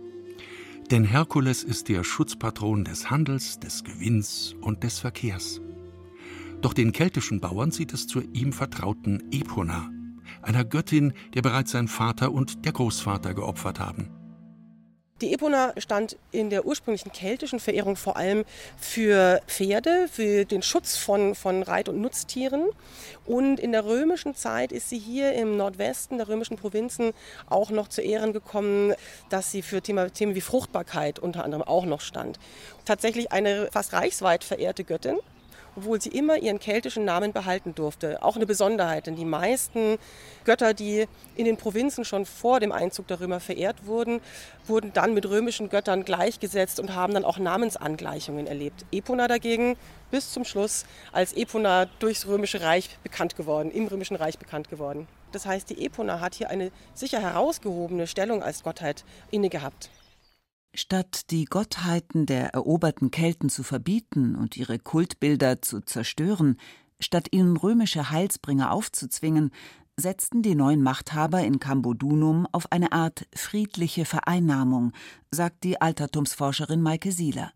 Denn 0.92 1.06
Herkules 1.06 1.64
ist 1.64 1.88
der 1.88 2.04
Schutzpatron 2.04 2.84
des 2.84 3.10
Handels, 3.10 3.60
des 3.62 3.86
Gewinns 3.86 4.54
und 4.60 4.84
des 4.84 5.00
Verkehrs. 5.00 5.62
Doch 6.60 6.74
den 6.74 6.92
keltischen 6.92 7.40
Bauern 7.40 7.72
sieht 7.72 7.94
es 7.94 8.06
zur 8.06 8.24
ihm 8.34 8.52
vertrauten 8.52 9.32
Epona, 9.32 9.90
einer 10.42 10.66
Göttin, 10.66 11.14
der 11.34 11.42
bereits 11.42 11.72
sein 11.72 11.88
Vater 11.88 12.32
und 12.32 12.66
der 12.66 12.72
Großvater 12.72 13.34
geopfert 13.34 13.80
haben. 13.80 14.10
Die 15.22 15.34
Epona 15.34 15.74
stand 15.78 16.18
in 16.32 16.50
der 16.50 16.66
ursprünglichen 16.66 17.12
keltischen 17.12 17.60
Verehrung 17.60 17.98
vor 17.98 18.16
allem 18.16 18.46
für 18.78 19.42
Pferde, 19.48 20.08
für 20.10 20.46
den 20.46 20.62
Schutz 20.62 20.96
von, 20.96 21.36
von 21.36 21.62
Reit- 21.62 21.90
und 21.90 22.00
Nutztieren. 22.00 22.70
Und 23.26 23.60
in 23.60 23.74
der 23.74 23.84
römischen 23.84 24.34
Zeit 24.34 24.72
ist 24.72 24.88
sie 24.88 24.98
hier 24.98 25.34
im 25.34 25.58
Nordwesten 25.58 26.18
der 26.18 26.30
römischen 26.30 26.56
Provinzen 26.56 27.12
auch 27.50 27.70
noch 27.70 27.90
zu 27.90 28.02
Ehren 28.02 28.32
gekommen, 28.32 28.94
dass 29.30 29.52
sie 29.52 29.62
für 29.62 29.82
Thema, 29.82 30.10
Themen 30.10 30.36
wie 30.36 30.42
Fruchtbarkeit 30.42 31.20
unter 31.20 31.44
anderem 31.44 31.64
auch 31.64 31.86
noch 31.86 32.00
stand. 32.00 32.40
Tatsächlich 32.86 33.34
eine 33.34 33.68
fast 33.74 33.92
reichsweit 33.92 34.46
verehrte 34.46 34.86
Göttin 34.86 35.18
obwohl 35.76 36.02
sie 36.02 36.10
immer 36.10 36.38
ihren 36.38 36.60
keltischen 36.60 37.06
Namen 37.06 37.34
behalten 37.34 37.76
durfte. 37.76 38.22
Auch 38.22 38.36
eine 38.36 38.46
Besonderheit, 38.46 39.08
denn 39.08 39.16
die 39.16 39.26
meisten 39.26 39.98
Götter, 40.46 40.74
die 40.74 41.08
in 41.36 41.46
den 41.46 41.58
Provinzen 41.58 42.06
schon 42.06 42.26
vor 42.26 42.60
dem 42.60 42.72
Einzug 42.72 43.08
der 43.08 43.20
Römer 43.20 43.40
verehrt 43.40 43.86
wurden, 43.86 44.22
wurden 44.66 44.94
dann 44.94 45.14
mit 45.14 45.28
römischen 45.28 45.70
Göttern 45.70 46.06
gleichgesetzt 46.06 46.80
und 46.80 46.96
haben 46.96 47.14
dann 47.14 47.26
auch 47.26 47.38
Namensangleichungen 47.38 48.48
erlebt. 48.48 48.86
Epona 48.92 49.28
dagegen 49.28 49.78
bis 50.12 50.32
zum 50.32 50.44
Schluss 50.44 50.86
als 51.12 51.34
Epona 51.34 51.86
durchs 52.00 52.28
Römische 52.28 52.62
Reich 52.62 52.98
bekannt 53.04 53.36
geworden, 53.36 53.72
im 53.72 53.88
Römischen 53.88 54.16
Reich 54.16 54.38
bekannt 54.38 54.70
geworden. 54.70 55.08
Das 55.32 55.46
heißt, 55.46 55.70
die 55.70 55.86
Epona 55.86 56.20
hat 56.20 56.36
hier 56.36 56.50
eine 56.50 56.72
sicher 56.96 57.20
herausgehobene 57.20 58.08
Stellung 58.08 58.42
als 58.42 58.64
Gottheit 58.64 59.04
inne 59.30 59.50
gehabt. 59.50 59.90
Statt 60.74 61.32
die 61.32 61.46
Gottheiten 61.46 62.26
der 62.26 62.54
eroberten 62.54 63.12
Kelten 63.12 63.50
zu 63.50 63.64
verbieten 63.64 64.36
und 64.36 64.56
ihre 64.56 64.78
Kultbilder 64.78 65.62
zu 65.62 65.82
zerstören, 65.82 66.58
statt 67.00 67.30
ihnen 67.32 67.58
römische 67.58 68.12
Heilsbringer 68.12 68.72
aufzuzwingen, 68.72 69.52
setzten 69.98 70.42
die 70.42 70.56
neuen 70.56 70.82
Machthaber 70.82 71.44
in 71.44 71.60
Cambodunum 71.60 72.48
auf 72.52 72.72
eine 72.72 72.92
Art 72.92 73.28
friedliche 73.36 74.06
Vereinnahmung, 74.06 74.94
sagt 75.32 75.64
die 75.64 75.82
Altertumsforscherin 75.82 76.82
Maike 76.82 77.12
Sieler, 77.12 77.52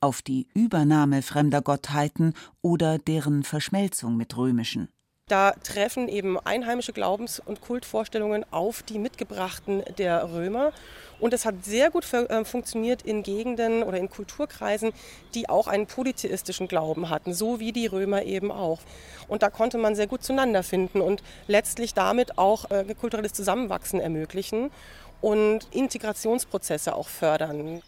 auf 0.00 0.22
die 0.22 0.46
Übernahme 0.54 1.22
fremder 1.22 1.62
Gottheiten 1.62 2.34
oder 2.62 2.98
deren 2.98 3.42
Verschmelzung 3.42 4.16
mit 4.16 4.36
römischen. 4.36 4.88
Da 5.30 5.52
treffen 5.62 6.08
eben 6.08 6.40
einheimische 6.40 6.92
Glaubens- 6.92 7.38
und 7.38 7.60
Kultvorstellungen 7.60 8.44
auf 8.50 8.82
die 8.82 8.98
mitgebrachten 8.98 9.84
der 9.96 10.32
Römer. 10.32 10.72
Und 11.20 11.32
es 11.32 11.44
hat 11.44 11.64
sehr 11.64 11.92
gut 11.92 12.04
äh, 12.12 12.44
funktioniert 12.44 13.02
in 13.02 13.22
Gegenden 13.22 13.84
oder 13.84 13.98
in 13.98 14.10
Kulturkreisen, 14.10 14.90
die 15.34 15.48
auch 15.48 15.68
einen 15.68 15.86
polytheistischen 15.86 16.66
Glauben 16.66 17.10
hatten, 17.10 17.32
so 17.32 17.60
wie 17.60 17.70
die 17.70 17.86
Römer 17.86 18.24
eben 18.24 18.50
auch. 18.50 18.80
Und 19.28 19.44
da 19.44 19.50
konnte 19.50 19.78
man 19.78 19.94
sehr 19.94 20.08
gut 20.08 20.24
zueinander 20.24 20.64
finden 20.64 21.00
und 21.00 21.22
letztlich 21.46 21.94
damit 21.94 22.36
auch 22.36 22.68
äh, 22.72 22.84
kulturelles 22.98 23.32
Zusammenwachsen 23.32 24.00
ermöglichen 24.00 24.72
und 25.20 25.68
Integrationsprozesse 25.70 26.92
auch 26.92 27.08
fördern. 27.08 27.82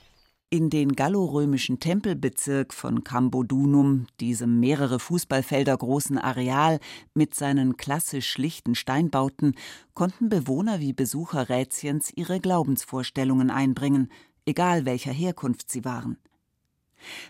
In 0.53 0.69
den 0.69 0.93
gallorömischen 0.93 1.81
Tempelbezirk 1.81 2.75
von 2.75 3.05
Cambodunum, 3.05 4.07
diesem 4.21 4.61
mehrere 4.61 4.99
Fußballfelder 4.99 5.75
großen 5.75 6.19
Areal 6.19 6.79
mit 7.15 7.35
seinen 7.35 7.79
klassisch 7.79 8.29
schlichten 8.29 8.75
Steinbauten, 8.75 9.55
konnten 9.95 10.29
Bewohner 10.29 10.79
wie 10.79 10.93
Besucher 10.93 11.49
Rätiens 11.49 12.13
ihre 12.15 12.39
Glaubensvorstellungen 12.39 13.51
einbringen, 13.51 14.13
egal 14.45 14.85
welcher 14.85 15.13
Herkunft 15.13 15.71
sie 15.71 15.87
waren. 15.87 16.19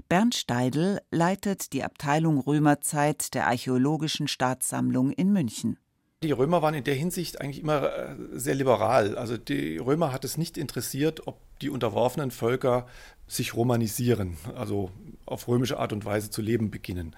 Bernd 0.09 0.35
Steidl 0.35 0.99
leitet 1.13 1.73
die 1.75 1.85
Abteilung 1.85 2.41
Römerzeit 2.41 3.35
der 3.35 3.47
Archäologischen 3.47 4.27
Staatssammlung 4.27 5.13
in 5.13 5.33
München. 5.33 5.79
Die 6.23 6.33
Römer 6.33 6.63
waren 6.63 6.75
in 6.75 6.85
der 6.85 6.95
Hinsicht 6.95 7.41
eigentlich 7.41 7.61
immer 7.61 7.93
äh, 7.93 8.17
sehr 8.33 8.55
liberal. 8.55 9.17
Also 9.19 9.37
die 9.37 9.79
Römer 9.79 10.13
hat 10.13 10.25
es 10.25 10.39
nicht 10.39 10.57
interessiert, 10.57 11.27
ob 11.27 11.39
die 11.61 11.71
unterworfenen 11.71 12.31
Völker 12.31 12.87
sich 13.27 13.55
romanisieren, 13.55 14.37
also 14.55 14.91
auf 15.27 15.49
römische 15.49 15.79
Art 15.79 15.93
und 15.93 16.05
Weise 16.05 16.31
zu 16.31 16.43
leben 16.43 16.71
beginnen. 16.71 17.17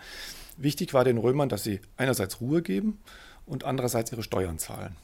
Wichtig 0.57 0.95
war 0.95 1.05
den 1.05 1.19
Römern, 1.19 1.49
dass 1.49 1.65
sie 1.65 1.81
einerseits 1.97 2.41
Ruhe 2.41 2.63
geben 2.63 2.99
und 3.47 3.65
andererseits 3.65 4.13
ihre 4.13 4.23
Steuern 4.23 4.59
zahlen. 4.59 4.97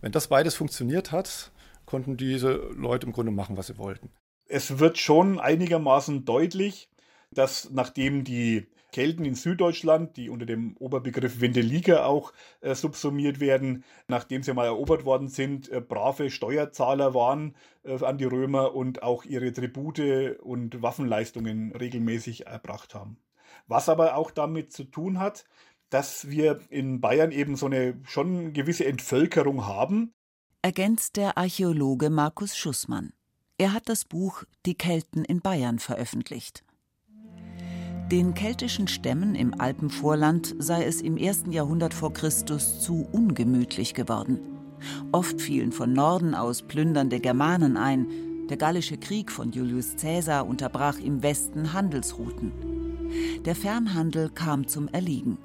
Wenn 0.00 0.12
das 0.12 0.28
beides 0.28 0.54
funktioniert 0.54 1.12
hat, 1.12 1.50
konnten 1.86 2.16
diese 2.16 2.52
Leute 2.76 3.06
im 3.06 3.12
Grunde 3.12 3.32
machen, 3.32 3.56
was 3.56 3.68
sie 3.68 3.78
wollten. 3.78 4.10
Es 4.46 4.78
wird 4.78 4.98
schon 4.98 5.38
einigermaßen 5.38 6.24
deutlich, 6.24 6.88
dass 7.30 7.70
nachdem 7.70 8.24
die 8.24 8.66
Kelten 8.92 9.24
in 9.24 9.34
Süddeutschland, 9.34 10.16
die 10.16 10.30
unter 10.30 10.46
dem 10.46 10.76
Oberbegriff 10.78 11.40
Wendeliger 11.40 12.06
auch 12.06 12.32
äh, 12.60 12.74
subsumiert 12.74 13.40
werden, 13.40 13.84
nachdem 14.06 14.42
sie 14.42 14.54
mal 14.54 14.66
erobert 14.66 15.04
worden 15.04 15.28
sind, 15.28 15.68
äh, 15.68 15.80
brave 15.80 16.30
Steuerzahler 16.30 17.14
waren 17.14 17.54
äh, 17.84 18.02
an 18.02 18.18
die 18.18 18.24
Römer 18.24 18.74
und 18.74 19.02
auch 19.02 19.24
ihre 19.24 19.52
Tribute 19.52 20.38
und 20.40 20.82
Waffenleistungen 20.82 21.72
regelmäßig 21.72 22.46
erbracht 22.46 22.94
haben. 22.94 23.18
Was 23.66 23.88
aber 23.88 24.16
auch 24.16 24.30
damit 24.30 24.72
zu 24.72 24.84
tun 24.84 25.18
hat, 25.18 25.44
dass 25.90 26.28
wir 26.28 26.60
in 26.70 27.00
Bayern 27.00 27.32
eben 27.32 27.56
so 27.56 27.66
eine 27.66 28.00
schon 28.04 28.52
gewisse 28.52 28.86
Entvölkerung 28.86 29.66
haben. 29.66 30.12
Ergänzt 30.62 31.16
der 31.16 31.38
Archäologe 31.38 32.10
Markus 32.10 32.56
Schussmann. 32.56 33.12
Er 33.58 33.72
hat 33.72 33.88
das 33.88 34.04
Buch 34.04 34.44
Die 34.66 34.76
Kelten 34.76 35.24
in 35.24 35.40
Bayern 35.40 35.78
veröffentlicht. 35.78 36.64
Den 38.10 38.32
keltischen 38.32 38.88
Stämmen 38.88 39.34
im 39.34 39.60
Alpenvorland 39.60 40.54
sei 40.58 40.84
es 40.84 41.02
im 41.02 41.18
ersten 41.18 41.52
Jahrhundert 41.52 41.92
vor 41.92 42.14
Christus 42.14 42.80
zu 42.80 43.06
ungemütlich 43.12 43.92
geworden. 43.92 44.40
Oft 45.12 45.42
fielen 45.42 45.72
von 45.72 45.92
Norden 45.92 46.34
aus 46.34 46.62
plündernde 46.62 47.20
Germanen 47.20 47.76
ein. 47.76 48.06
Der 48.48 48.56
Gallische 48.56 48.96
Krieg 48.96 49.30
von 49.30 49.52
Julius 49.52 49.96
Caesar 50.00 50.46
unterbrach 50.46 50.98
im 50.98 51.22
Westen 51.22 51.74
Handelsrouten. 51.74 52.52
Der 53.44 53.54
Fernhandel 53.54 54.30
kam 54.30 54.66
zum 54.66 54.88
Erliegen. 54.88 55.36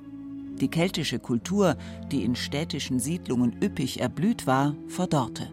Die 0.62 0.70
keltische 0.70 1.20
Kultur, 1.20 1.76
die 2.14 2.24
in 2.24 2.38
städtischen 2.38 2.98
Siedlungen 2.98 3.58
üppig 3.62 4.00
erblüht 4.00 4.48
war, 4.48 4.74
verdorrte. 4.88 5.50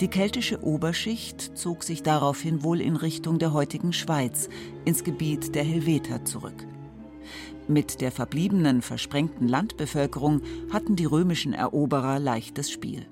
Die 0.00 0.08
keltische 0.08 0.62
Oberschicht 0.62 1.56
zog 1.56 1.82
sich 1.82 2.02
daraufhin 2.02 2.62
wohl 2.62 2.80
in 2.80 2.96
Richtung 2.96 3.38
der 3.38 3.52
heutigen 3.52 3.92
Schweiz, 3.92 4.48
ins 4.84 5.04
Gebiet 5.04 5.54
der 5.54 5.64
Helveter 5.64 6.24
zurück. 6.24 6.66
Mit 7.66 8.00
der 8.00 8.12
verbliebenen, 8.12 8.80
versprengten 8.80 9.46
Landbevölkerung 9.46 10.40
hatten 10.72 10.96
die 10.96 11.04
römischen 11.04 11.52
Eroberer 11.52 12.18
leichtes 12.18 12.70
Spiel. 12.70 13.06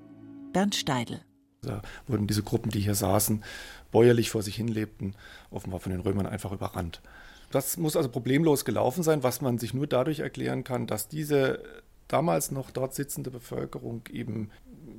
Bernd 0.52 0.74
Steidl. 0.74 1.20
Da 1.60 1.82
wurden 2.06 2.26
diese 2.26 2.42
Gruppen, 2.42 2.70
die 2.70 2.80
hier 2.80 2.94
saßen, 2.94 3.44
bäuerlich 3.90 4.30
vor 4.30 4.42
sich 4.42 4.56
hin 4.56 4.68
lebten, 4.68 5.14
offenbar 5.50 5.80
von 5.80 5.92
den 5.92 6.00
Römern 6.00 6.26
einfach 6.26 6.52
überrannt. 6.52 7.02
Das 7.50 7.76
muss 7.76 7.96
also 7.96 8.08
problemlos 8.08 8.64
gelaufen 8.64 9.02
sein, 9.02 9.22
was 9.22 9.40
man 9.40 9.58
sich 9.58 9.74
nur 9.74 9.86
dadurch 9.86 10.20
erklären 10.20 10.64
kann, 10.64 10.86
dass 10.86 11.08
diese 11.08 11.62
damals 12.08 12.50
noch 12.50 12.70
dort 12.70 12.94
sitzende 12.94 13.30
Bevölkerung 13.30 14.02
eben 14.10 14.50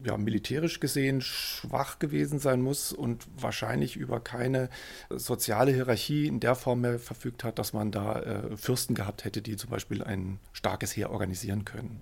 ja, 0.07 0.17
militärisch 0.17 0.79
gesehen 0.79 1.21
schwach 1.21 1.99
gewesen 1.99 2.39
sein 2.39 2.61
muss 2.61 2.93
und 2.93 3.27
wahrscheinlich 3.35 3.97
über 3.97 4.21
keine 4.21 4.69
soziale 5.09 5.71
Hierarchie 5.71 6.27
in 6.27 6.39
der 6.39 6.55
Form 6.55 6.81
mehr 6.81 6.97
verfügt 6.97 7.43
hat, 7.43 7.59
dass 7.59 7.73
man 7.73 7.91
da 7.91 8.21
äh, 8.21 8.57
Fürsten 8.57 8.95
gehabt 8.95 9.25
hätte, 9.25 9.41
die 9.41 9.57
zum 9.57 9.69
Beispiel 9.69 10.01
ein 10.01 10.39
starkes 10.53 10.95
Heer 10.95 11.11
organisieren 11.11 11.65
können. 11.65 11.99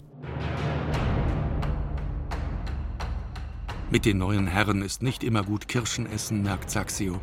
Mit 3.89 4.05
den 4.05 4.19
neuen 4.19 4.47
Herren 4.47 4.83
ist 4.83 5.01
nicht 5.01 5.24
immer 5.24 5.43
gut 5.43 5.67
Kirschen 5.67 6.05
essen, 6.12 6.43
merkt 6.43 6.69
Saxio. 6.69 7.19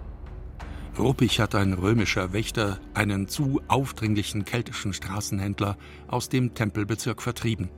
Ruppig 0.99 1.39
hat 1.41 1.55
ein 1.55 1.75
römischer 1.75 2.33
Wächter 2.33 2.79
einen 2.93 3.29
zu 3.29 3.63
aufdringlichen 3.69 4.45
keltischen 4.45 4.93
Straßenhändler 4.93 5.79
aus 6.09 6.29
dem 6.29 6.55
Tempelbezirk 6.55 7.23
vertrieben. 7.23 7.71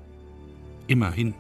Immerhin, 0.87 1.34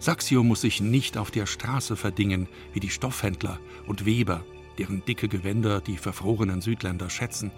Saxio 0.00 0.44
muss 0.44 0.60
sich 0.60 0.80
nicht 0.80 1.18
auf 1.18 1.30
der 1.30 1.46
Straße 1.46 1.96
verdingen 1.96 2.48
wie 2.72 2.80
die 2.80 2.90
Stoffhändler 2.90 3.58
und 3.86 4.06
Weber, 4.06 4.44
deren 4.78 5.04
dicke 5.04 5.28
Gewänder 5.28 5.80
die 5.80 5.96
verfrorenen 5.96 6.60
Südländer 6.60 7.10
schätzen. 7.10 7.50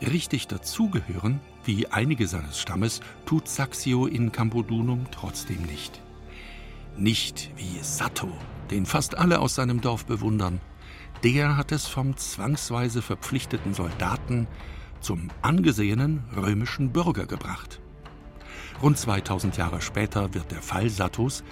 Richtig 0.00 0.48
dazugehören, 0.48 1.40
wie 1.64 1.86
einige 1.88 2.26
seines 2.26 2.60
Stammes, 2.60 3.00
tut 3.24 3.48
Saxio 3.48 4.06
in 4.06 4.32
Cambodunum 4.32 5.06
trotzdem 5.10 5.62
nicht. 5.62 6.00
Nicht 6.96 7.50
wie 7.56 7.78
Sato, 7.82 8.28
den 8.70 8.84
fast 8.84 9.16
alle 9.16 9.38
aus 9.38 9.54
seinem 9.54 9.80
Dorf 9.80 10.06
bewundern, 10.06 10.60
der 11.22 11.56
hat 11.56 11.72
es 11.72 11.86
vom 11.86 12.16
zwangsweise 12.16 13.02
verpflichteten 13.02 13.74
Soldaten 13.74 14.46
zum 15.00 15.28
angesehenen 15.42 16.24
römischen 16.36 16.92
Bürger 16.92 17.26
gebracht. 17.26 17.80
Rund 18.82 18.96
2000 18.96 19.56
Jahre 19.56 19.80
später 19.80 20.34
wird 20.34 20.52
der 20.52 20.62
Fall 20.62 20.88
Sattus 20.88 21.42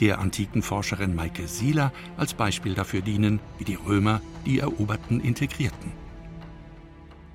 der 0.00 0.18
antiken 0.18 0.62
Forscherin 0.62 1.14
Maike 1.14 1.46
Sieler 1.46 1.92
als 2.16 2.32
Beispiel 2.32 2.74
dafür 2.74 3.02
dienen, 3.02 3.38
wie 3.58 3.64
die 3.64 3.74
Römer 3.74 4.22
die 4.46 4.60
Eroberten 4.60 5.20
integrierten. 5.20 5.92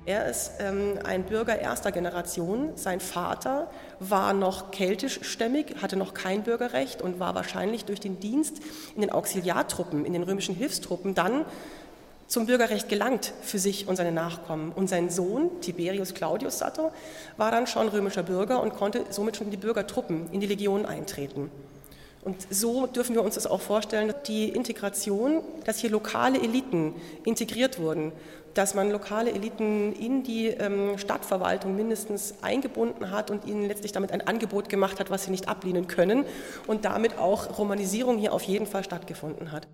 Er 0.04 0.26
ist 0.28 0.52
ähm, 0.60 0.98
ein 1.04 1.24
Bürger 1.24 1.58
erster 1.58 1.90
Generation. 1.90 2.72
Sein 2.76 3.00
Vater 3.00 3.70
war 3.98 4.32
noch 4.32 4.70
keltischstämmig, 4.70 5.76
hatte 5.82 5.96
noch 5.96 6.14
kein 6.14 6.44
Bürgerrecht 6.44 7.02
und 7.02 7.18
war 7.18 7.34
wahrscheinlich 7.34 7.84
durch 7.84 7.98
den 7.98 8.20
Dienst 8.20 8.60
in 8.94 9.00
den 9.00 9.10
Auxiliartruppen, 9.10 10.04
in 10.04 10.12
den 10.12 10.22
römischen 10.22 10.54
Hilfstruppen 10.54 11.14
dann 11.14 11.44
zum 12.26 12.46
Bürgerrecht 12.46 12.88
gelangt 12.88 13.32
für 13.42 13.58
sich 13.58 13.88
und 13.88 13.96
seine 13.96 14.12
Nachkommen. 14.12 14.72
Und 14.72 14.88
sein 14.88 15.10
Sohn, 15.10 15.60
Tiberius 15.60 16.14
Claudius 16.14 16.58
Sato, 16.58 16.92
war 17.36 17.50
dann 17.50 17.66
schon 17.66 17.88
römischer 17.88 18.22
Bürger 18.22 18.62
und 18.62 18.74
konnte 18.74 19.04
somit 19.10 19.36
schon 19.36 19.46
in 19.46 19.50
die 19.52 19.56
Bürgertruppen, 19.56 20.30
in 20.32 20.40
die 20.40 20.46
Legion 20.46 20.86
eintreten. 20.86 21.50
Und 22.26 22.44
so 22.50 22.88
dürfen 22.88 23.14
wir 23.14 23.22
uns 23.22 23.36
das 23.36 23.46
auch 23.46 23.60
vorstellen, 23.60 24.12
die 24.26 24.48
Integration, 24.48 25.42
dass 25.64 25.78
hier 25.78 25.90
lokale 25.90 26.42
Eliten 26.42 26.94
integriert 27.24 27.78
wurden, 27.78 28.10
dass 28.52 28.74
man 28.74 28.90
lokale 28.90 29.30
Eliten 29.30 29.92
in 29.92 30.24
die 30.24 30.48
ähm, 30.48 30.98
Stadtverwaltung 30.98 31.76
mindestens 31.76 32.34
eingebunden 32.42 33.12
hat 33.12 33.30
und 33.30 33.44
ihnen 33.44 33.68
letztlich 33.68 33.92
damit 33.92 34.10
ein 34.10 34.26
Angebot 34.26 34.68
gemacht 34.68 34.98
hat, 34.98 35.08
was 35.08 35.24
sie 35.24 35.30
nicht 35.30 35.48
ablehnen 35.48 35.86
können 35.86 36.24
und 36.66 36.84
damit 36.84 37.16
auch 37.18 37.58
Romanisierung 37.58 38.18
hier 38.18 38.32
auf 38.32 38.42
jeden 38.42 38.66
Fall 38.66 38.82
stattgefunden 38.82 39.52
hat. 39.52 39.68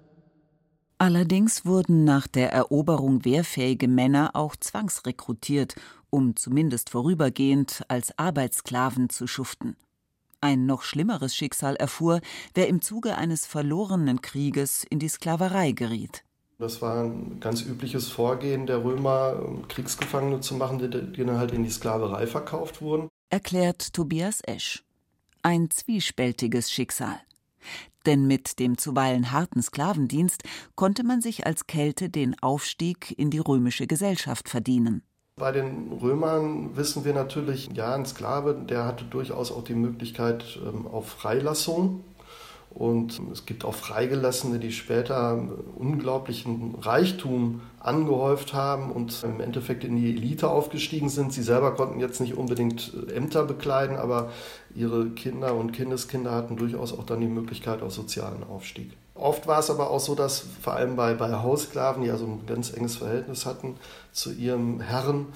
Allerdings 1.03 1.67
wurden 1.67 2.05
nach 2.05 2.29
der 2.29 2.53
Eroberung 2.53 3.25
wehrfähige 3.25 3.89
Männer 3.89 4.31
auch 4.35 4.55
zwangsrekrutiert, 4.55 5.75
um 6.11 6.37
zumindest 6.37 6.91
vorübergehend 6.91 7.83
als 7.89 8.17
Arbeitssklaven 8.21 9.11
zu 9.11 9.27
schuften. 9.27 9.75
Ein 10.41 10.65
noch 10.65 10.83
schlimmeres 10.83 11.35
Schicksal 11.35 11.75
erfuhr, 11.75 12.21
wer 12.55 12.69
im 12.69 12.81
Zuge 12.83 13.17
eines 13.17 13.47
verlorenen 13.47 14.23
Krieges 14.23 14.85
in 14.89 15.01
die 15.01 15.09
Sklaverei 15.09 15.73
geriet. 15.73 16.23
Das 16.61 16.81
war 16.81 17.03
ein 17.03 17.41
ganz 17.41 17.63
übliches 17.63 18.07
Vorgehen 18.07 18.69
der 18.69 18.85
Römer, 18.85 19.65
Kriegsgefangene 19.67 20.39
zu 20.39 20.55
machen, 20.55 20.79
die, 20.79 20.89
die 20.89 21.25
dann 21.25 21.37
halt 21.37 21.51
in 21.51 21.65
die 21.65 21.71
Sklaverei 21.71 22.29
verkauft 22.29 22.81
wurden. 22.81 23.09
Erklärt 23.29 23.93
Tobias 23.93 24.41
Esch. 24.43 24.85
Ein 25.43 25.69
zwiespältiges 25.69 26.71
Schicksal. 26.71 27.19
Denn 28.07 28.27
mit 28.27 28.59
dem 28.59 28.79
zuweilen 28.79 29.33
harten 29.33 29.63
Sklavendienst 29.63 30.43
konnte 30.75 31.05
man 31.05 31.21
sich 31.21 31.47
als 31.47 31.67
Kälte 31.67 32.11
den 32.11 32.37
Aufstieg 32.43 33.17
in 33.19 33.31
die 33.31 33.39
römische 33.39 33.87
Gesellschaft 33.87 34.49
verdienen. 34.49 35.03
Bei 35.37 35.51
den 35.51 35.93
Römern 35.93 36.77
wissen 36.77 37.05
wir 37.05 37.15
natürlich, 37.15 37.71
ja, 37.73 37.95
ein 37.95 38.05
Sklave, 38.05 38.55
der 38.55 38.85
hatte 38.85 39.05
durchaus 39.05 39.51
auch 39.51 39.65
die 39.65 39.75
Möglichkeit 39.75 40.59
ähm, 40.65 40.87
auf 40.87 41.09
Freilassung. 41.09 42.05
Und 42.75 43.21
es 43.31 43.45
gibt 43.45 43.65
auch 43.65 43.75
Freigelassene, 43.75 44.59
die 44.59 44.73
später 44.73 45.43
unglaublichen 45.77 46.75
Reichtum 46.81 47.61
angehäuft 47.81 48.55
haben 48.55 48.91
und 48.91 49.23
im 49.25 49.41
Endeffekt 49.41 49.85
in 49.85 49.97
die 49.97 50.09
Elite 50.09 50.49
aufgestiegen 50.49 51.11
sind. 51.11 51.33
Sie 51.35 51.43
selber 51.43 51.75
konnten 51.75 52.01
jetzt 52.01 52.21
nicht 52.21 52.35
unbedingt 52.35 52.93
Ämter 53.15 53.45
bekleiden, 53.45 53.97
aber 53.97 54.31
ihre 54.75 55.11
Kinder 55.11 55.55
und 55.55 55.73
Kindeskinder 55.73 56.33
hatten 56.33 56.57
durchaus 56.57 56.93
auch 56.93 57.05
dann 57.05 57.21
die 57.21 57.27
Möglichkeit 57.27 57.83
auf 57.83 57.93
sozialen 57.93 58.43
Aufstieg. 58.45 58.93
Oft 59.15 59.47
war 59.47 59.59
es 59.59 59.69
aber 59.69 59.91
auch 59.91 60.01
so, 60.01 60.15
dass 60.15 60.43
vor 60.63 60.73
allem 60.73 60.97
bei, 60.97 61.15
bei 61.15 61.31
Haussklaven, 61.31 62.03
die 62.03 62.11
also 62.11 62.25
ein 62.25 62.47
ganz 62.47 62.73
enges 62.73 62.97
Verhältnis 62.97 63.45
hatten 63.45 63.77
zu 64.13 64.33
ihrem 64.33 64.81
Herren, 64.81 65.27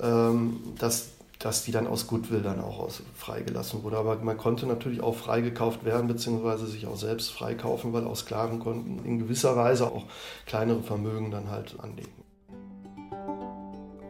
ähm, 0.00 0.60
dass 0.78 1.10
dass 1.38 1.64
die 1.64 1.72
dann 1.72 1.86
aus 1.86 2.06
Goodwill 2.06 2.42
dann 2.42 2.60
auch 2.60 2.78
aus, 2.78 3.02
freigelassen 3.14 3.82
wurde. 3.82 3.98
Aber 3.98 4.16
man 4.16 4.36
konnte 4.36 4.66
natürlich 4.66 5.02
auch 5.02 5.16
freigekauft 5.16 5.84
werden, 5.84 6.08
beziehungsweise 6.08 6.66
sich 6.66 6.86
auch 6.86 6.96
selbst 6.96 7.30
freikaufen, 7.30 7.92
weil 7.92 8.06
auch 8.06 8.16
Sklaven 8.16 8.58
konnten 8.58 9.04
in 9.04 9.18
gewisser 9.18 9.56
Weise 9.56 9.86
auch 9.86 10.04
kleinere 10.46 10.82
Vermögen 10.82 11.30
dann 11.30 11.50
halt 11.50 11.76
anlegen. 11.80 12.12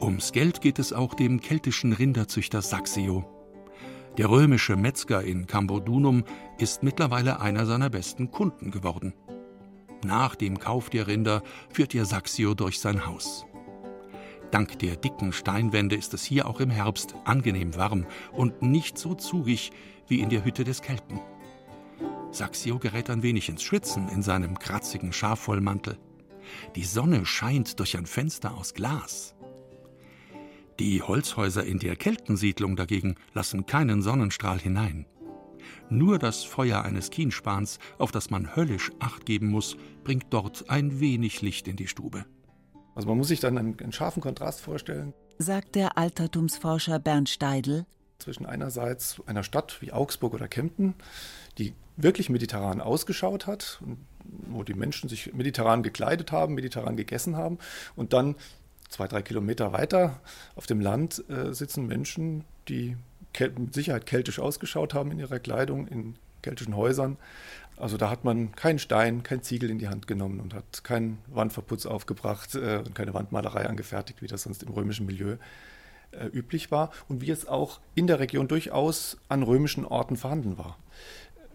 Ums 0.01 0.33
Geld 0.33 0.61
geht 0.61 0.79
es 0.79 0.93
auch 0.93 1.15
dem 1.15 1.41
keltischen 1.41 1.93
Rinderzüchter 1.93 2.63
Saxio. 2.63 3.25
Der 4.19 4.31
römische 4.31 4.77
Metzger 4.77 5.23
in 5.23 5.47
Cambodunum 5.47 6.25
ist 6.59 6.83
mittlerweile 6.83 7.41
einer 7.41 7.67
seiner 7.67 7.91
besten 7.91 8.31
Kunden 8.31 8.71
geworden. 8.71 9.15
Nach 10.05 10.37
dem 10.37 10.59
Kauf 10.59 10.91
der 10.91 11.07
Rinder 11.07 11.43
führt 11.71 11.93
ihr 11.93 12.05
Saxio 12.05 12.55
durch 12.55 12.79
sein 12.79 13.07
Haus. 13.07 13.47
Dank 14.51 14.79
der 14.79 14.97
dicken 14.97 15.33
Steinwände 15.33 15.97
ist 15.97 16.15
es 16.15 16.25
hier 16.25 16.47
auch 16.47 16.61
im 16.61 16.71
Herbst 16.71 17.15
angenehm 17.25 17.77
warm 17.77 18.07
und 18.33 18.63
nicht 18.63 18.99
so 18.99 19.15
zugig 19.15 19.73
wie 20.09 20.21
in 20.21 20.31
der 20.31 20.45
Hütte 20.45 20.65
des 20.65 20.83
Kelten. 20.83 21.21
Saxio 22.31 22.79
gerät 22.79 23.11
ein 23.11 23.23
wenig 23.23 23.49
ins 23.49 23.63
Schwitzen 23.63 24.09
in 24.09 24.23
seinem 24.23 24.59
kratzigen 24.59 25.13
Schafwollmantel. 25.13 25.99
Die 26.77 26.85
Sonne 26.85 27.27
scheint 27.27 27.81
durch 27.81 27.97
ein 27.97 28.07
Fenster 28.07 28.57
aus 28.57 28.75
Glas. 28.75 29.35
Die 30.79 31.01
Holzhäuser 31.03 31.65
in 31.65 31.79
der 31.79 31.97
Keltensiedlung 31.97 32.77
dagegen 32.77 33.17
lassen 33.33 33.65
keinen 33.65 34.03
Sonnenstrahl 34.03 34.59
hinein. 34.59 35.07
Nur 35.89 36.19
das 36.19 36.45
Feuer 36.45 36.83
eines 36.83 37.11
Kienspans, 37.11 37.79
auf 37.99 38.13
das 38.13 38.31
man 38.31 38.55
höllisch 38.55 38.91
Acht 38.99 39.25
geben 39.25 39.49
muss, 39.49 39.77
bringt 40.05 40.27
dort 40.31 40.69
ein 40.69 41.01
wenig 41.01 41.43
Licht 41.43 41.67
in 41.67 41.77
die 41.77 41.89
Stube. 41.89 42.27
Also 42.97 43.09
man 43.09 43.19
muss 43.19 43.29
sich 43.29 43.41
dann 43.41 43.59
einen, 43.59 43.79
einen 43.79 43.93
scharfen 43.93 44.23
Kontrast 44.23 44.61
vorstellen. 44.61 45.15
Sagt 45.39 45.75
der 45.75 45.99
Altertumsforscher 45.99 46.99
Bernd 46.99 47.29
Steidl. 47.29 47.85
Zwischen 48.19 48.47
einerseits 48.47 49.23
einer 49.27 49.45
Stadt 49.45 49.83
wie 49.83 49.93
Augsburg 49.93 50.33
oder 50.33 50.49
Kempten, 50.49 50.95
die 51.59 51.75
wirklich 51.99 52.31
mediterran 52.31 52.81
ausgeschaut 52.81 53.47
hat, 53.47 53.83
wo 54.25 54.63
die 54.63 54.73
Menschen 54.73 55.11
sich 55.11 55.35
mediterran 55.35 55.83
gekleidet 55.83 56.33
haben, 56.33 56.55
mediterran 56.55 56.97
gegessen 56.97 57.37
haben, 57.37 57.59
und 57.95 58.15
dann 58.15 58.35
zwei, 58.89 59.07
drei 59.07 59.21
Kilometer 59.21 59.75
weiter 59.75 60.21
auf 60.55 60.67
dem 60.67 60.81
Land 60.81 61.23
äh, 61.29 61.53
sitzen 61.53 61.87
Menschen, 61.87 62.45
die 62.69 62.97
mit 63.39 63.75
Sicherheit 63.75 64.07
keltisch 64.07 64.39
ausgeschaut 64.39 64.95
haben 64.95 65.13
in 65.13 65.19
ihrer 65.19 65.39
Kleidung, 65.39 65.87
in 65.87 66.17
keltischen 66.43 66.77
Häusern, 66.77 67.17
also 67.77 67.99
da 67.99 68.09
hat 68.09 68.25
man 68.25 68.53
keinen 68.53 68.79
Stein, 68.79 69.23
kein 69.23 69.43
Ziegel 69.43 69.71
in 69.71 69.79
die 69.79 69.89
Hand 69.89 70.07
genommen 70.07 70.41
und 70.41 70.55
hat 70.55 70.83
keinen 70.83 71.19
Wandverputz 71.27 71.85
aufgebracht 71.85 72.55
äh, 72.55 72.79
und 72.79 72.95
keine 72.95 73.13
Wandmalerei 73.13 73.67
angefertigt, 73.67 74.23
wie 74.23 74.27
das 74.27 74.43
sonst 74.43 74.63
im 74.63 74.73
römischen 74.73 75.05
Milieu 75.05 75.37
äh, 76.13 76.27
üblich 76.27 76.71
war 76.71 76.91
und 77.09 77.21
wie 77.21 77.31
es 77.31 77.47
auch 77.47 77.81
in 77.95 78.07
der 78.07 78.19
Region 78.19 78.49
durchaus 78.49 79.19
an 79.29 79.43
römischen 79.43 79.85
Orten 79.85 80.17
vorhanden 80.17 80.57
war. 80.57 80.79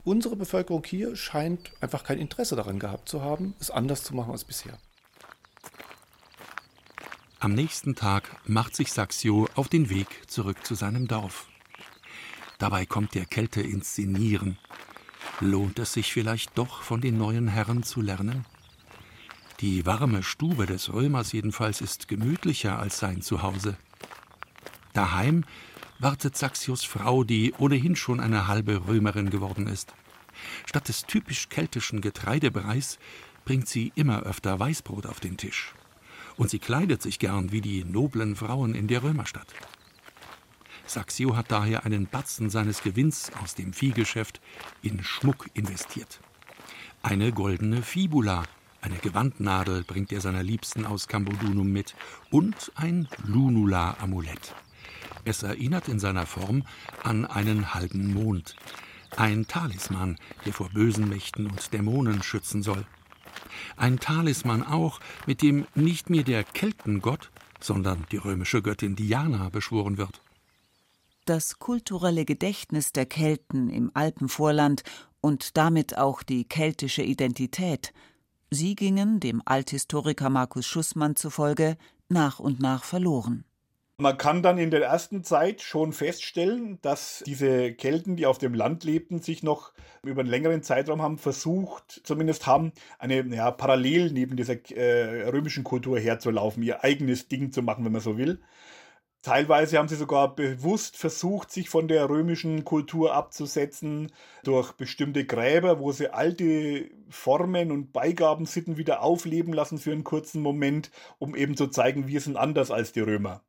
Unsere 0.03 0.35
Bevölkerung 0.35 0.83
hier 0.85 1.15
scheint 1.15 1.71
einfach 1.79 2.03
kein 2.03 2.19
Interesse 2.19 2.55
daran 2.55 2.79
gehabt 2.79 3.09
zu 3.09 3.21
haben, 3.21 3.55
es 3.59 3.71
anders 3.71 4.03
zu 4.03 4.15
machen 4.15 4.31
als 4.31 4.43
bisher. 4.43 4.77
Am 7.39 7.53
nächsten 7.53 7.95
Tag 7.95 8.29
macht 8.45 8.75
sich 8.75 8.91
Saxio 8.91 9.47
auf 9.55 9.67
den 9.67 9.89
Weg 9.89 10.29
zurück 10.29 10.63
zu 10.63 10.75
seinem 10.75 11.07
Dorf. 11.07 11.50
Dabei 12.61 12.85
kommt 12.85 13.15
der 13.15 13.25
Kälte 13.25 13.59
ins 13.59 13.95
Sinieren 13.95 14.55
Lohnt 15.39 15.79
es 15.79 15.93
sich 15.93 16.13
vielleicht 16.13 16.59
doch 16.59 16.83
von 16.83 17.01
den 17.01 17.17
neuen 17.17 17.47
Herren 17.47 17.81
zu 17.81 18.01
lernen? 18.01 18.45
Die 19.61 19.87
warme 19.87 20.21
Stube 20.21 20.67
des 20.67 20.93
Römers 20.93 21.31
jedenfalls 21.31 21.81
ist 21.81 22.07
gemütlicher 22.07 22.77
als 22.77 22.99
sein 22.99 23.23
Zuhause. 23.23 23.77
Daheim 24.93 25.43
wartet 25.97 26.37
Saxios 26.37 26.83
Frau, 26.83 27.23
die 27.23 27.55
ohnehin 27.57 27.95
schon 27.95 28.19
eine 28.19 28.47
halbe 28.47 28.85
Römerin 28.85 29.31
geworden 29.31 29.65
ist. 29.65 29.95
Statt 30.67 30.87
des 30.87 31.07
typisch 31.07 31.49
keltischen 31.49 31.99
Getreidebreis 31.99 32.99
bringt 33.43 33.69
sie 33.69 33.91
immer 33.95 34.21
öfter 34.21 34.59
Weißbrot 34.59 35.07
auf 35.07 35.19
den 35.19 35.35
Tisch. 35.35 35.73
Und 36.37 36.51
sie 36.51 36.59
kleidet 36.59 37.01
sich 37.01 37.17
gern 37.17 37.51
wie 37.51 37.61
die 37.61 37.83
noblen 37.83 38.35
Frauen 38.35 38.75
in 38.75 38.87
der 38.87 39.01
Römerstadt. 39.01 39.51
Saxio 40.85 41.35
hat 41.35 41.51
daher 41.51 41.85
einen 41.85 42.07
Batzen 42.07 42.49
seines 42.49 42.83
Gewinns 42.83 43.31
aus 43.41 43.55
dem 43.55 43.73
Viehgeschäft 43.73 44.41
in 44.81 45.03
Schmuck 45.03 45.47
investiert. 45.53 46.19
Eine 47.01 47.31
goldene 47.31 47.81
Fibula, 47.81 48.43
Eine 48.83 48.97
Gewandnadel 48.97 49.83
bringt 49.83 50.11
er 50.11 50.21
seiner 50.21 50.41
Liebsten 50.41 50.87
aus 50.87 51.07
Cambodunum 51.07 51.71
mit 51.71 51.95
und 52.31 52.71
ein 52.73 53.07
Lunula-Amulett. 53.23 54.55
Es 55.23 55.43
erinnert 55.43 55.87
in 55.87 55.99
seiner 55.99 56.25
Form 56.25 56.63
an 57.03 57.25
einen 57.25 57.75
halben 57.75 58.11
Mond. 58.11 58.55
Ein 59.15 59.45
Talisman, 59.45 60.17
der 60.45 60.53
vor 60.53 60.69
bösen 60.69 61.07
Mächten 61.09 61.45
und 61.45 61.73
Dämonen 61.73 62.23
schützen 62.23 62.63
soll. 62.63 62.85
Ein 63.77 63.99
Talisman 63.99 64.63
auch, 64.63 64.99
mit 65.27 65.43
dem 65.43 65.67
nicht 65.75 66.09
mehr 66.09 66.23
der 66.23 66.43
Keltengott, 66.43 67.29
sondern 67.59 68.05
die 68.11 68.17
römische 68.17 68.63
Göttin 68.63 68.95
Diana 68.95 69.49
beschworen 69.49 69.97
wird. 69.97 70.21
Das 71.25 71.59
kulturelle 71.59 72.25
Gedächtnis 72.25 72.93
der 72.93 73.05
Kelten 73.05 73.69
im 73.69 73.91
Alpenvorland 73.93 74.83
und 75.21 75.55
damit 75.55 75.97
auch 75.97 76.23
die 76.23 76.45
keltische 76.45 77.03
Identität, 77.03 77.93
sie 78.49 78.75
gingen, 78.75 79.19
dem 79.19 79.41
Althistoriker 79.45 80.29
Markus 80.29 80.65
Schussmann 80.65 81.15
zufolge, 81.15 81.77
nach 82.09 82.39
und 82.39 82.59
nach 82.59 82.83
verloren. 82.83 83.45
Man 84.01 84.17
kann 84.17 84.41
dann 84.41 84.57
in 84.57 84.71
der 84.71 84.83
ersten 84.83 85.23
Zeit 85.23 85.61
schon 85.61 85.93
feststellen, 85.93 86.79
dass 86.81 87.21
diese 87.23 87.71
Kelten, 87.71 88.15
die 88.15 88.25
auf 88.25 88.39
dem 88.39 88.55
Land 88.55 88.83
lebten, 88.83 89.19
sich 89.19 89.43
noch 89.43 89.73
über 90.01 90.21
einen 90.21 90.29
längeren 90.29 90.63
Zeitraum 90.63 91.03
haben 91.03 91.19
versucht, 91.19 92.01
zumindest 92.03 92.47
haben, 92.47 92.71
eine 92.97 93.23
ja, 93.27 93.51
parallel 93.51 94.11
neben 94.11 94.37
dieser 94.37 94.55
äh, 94.71 95.29
römischen 95.29 95.63
Kultur 95.63 95.99
herzulaufen, 95.99 96.63
ihr 96.63 96.83
eigenes 96.83 97.27
Ding 97.27 97.51
zu 97.51 97.61
machen, 97.61 97.85
wenn 97.85 97.91
man 97.91 98.01
so 98.01 98.17
will. 98.17 98.41
Teilweise 99.21 99.77
haben 99.77 99.87
sie 99.87 99.95
sogar 99.95 100.35
bewusst 100.35 100.97
versucht, 100.97 101.51
sich 101.51 101.69
von 101.69 101.87
der 101.87 102.09
römischen 102.09 102.65
Kultur 102.65 103.13
abzusetzen 103.13 104.11
durch 104.43 104.71
bestimmte 104.71 105.25
Gräber, 105.25 105.79
wo 105.79 105.91
sie 105.91 106.11
alte 106.11 106.89
Formen 107.09 107.71
und 107.71 107.93
Beigabensitten 107.93 108.77
wieder 108.77 109.03
aufleben 109.03 109.53
lassen 109.53 109.77
für 109.77 109.91
einen 109.91 110.03
kurzen 110.03 110.41
Moment, 110.41 110.89
um 111.19 111.35
eben 111.35 111.55
zu 111.55 111.67
zeigen, 111.67 112.07
wir 112.07 112.19
sind 112.19 112.35
anders 112.35 112.71
als 112.71 112.93
die 112.93 113.01
Römer. 113.01 113.43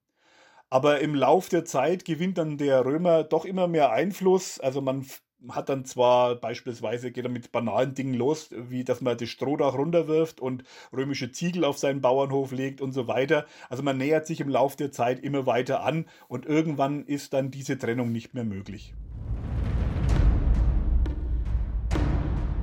Aber 0.69 1.01
im 1.01 1.15
Lauf 1.15 1.49
der 1.49 1.65
Zeit 1.65 2.05
gewinnt 2.05 2.39
dann 2.39 2.59
der 2.59 2.85
Römer 2.85 3.25
doch 3.25 3.45
immer 3.47 3.67
mehr 3.67 3.93
Einfluss. 3.93 4.61
Also 4.61 4.83
man 4.83 5.07
hat 5.51 5.69
dann 5.69 5.85
zwar 5.85 6.37
beispielsweise, 6.37 7.11
geht 7.11 7.25
er 7.25 7.31
mit 7.31 7.53
banalen 7.53 7.95
Dingen 7.95 8.15
los, 8.15 8.51
wie 8.51 8.85
dass 8.85 9.01
man 9.01 9.17
das 9.17 9.29
Strohdach 9.29 9.75
runterwirft 9.75 10.41
und 10.41 10.65
römische 10.93 11.33
Ziegel 11.33 11.65
auf 11.65 11.79
seinen 11.79 12.01
Bauernhof 12.01 12.53
legt 12.53 12.81
und 12.81 12.93
so 12.93 13.09
weiter. 13.09 13.47
Also 13.69 13.83
man 13.83 13.99
nähert 13.99 14.27
sich 14.27 14.41
im 14.41 14.49
Lauf 14.49 14.77
der 14.77 14.93
Zeit 14.93 15.21
immer 15.21 15.47
weiter 15.47 15.83
an 15.83 16.07
und 16.29 16.47
irgendwann 16.47 17.05
ist 17.05 17.33
dann 17.33 17.51
diese 17.51 17.79
Trennung 17.79 18.13
nicht 18.13 18.35
mehr 18.35 18.45
möglich. 18.45 18.95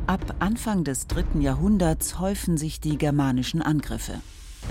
Ab 0.08 0.36
Anfang 0.40 0.84
des 0.84 1.06
dritten 1.06 1.40
Jahrhunderts 1.42 2.20
häufen 2.20 2.58
sich 2.58 2.80
die 2.80 2.98
germanischen 2.98 3.62
Angriffe. 3.62 4.22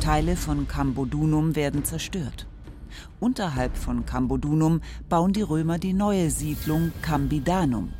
Teile 0.00 0.34
von 0.34 0.66
Cambodunum 0.66 1.54
werden 1.54 1.84
zerstört. 1.84 2.48
Unterhalb 3.20 3.76
von 3.76 4.06
Cambodunum 4.06 4.80
bauen 5.08 5.32
die 5.32 5.42
Römer 5.42 5.78
die 5.78 5.92
neue 5.92 6.30
Siedlung 6.30 6.92
Cambidanum, 7.02 7.92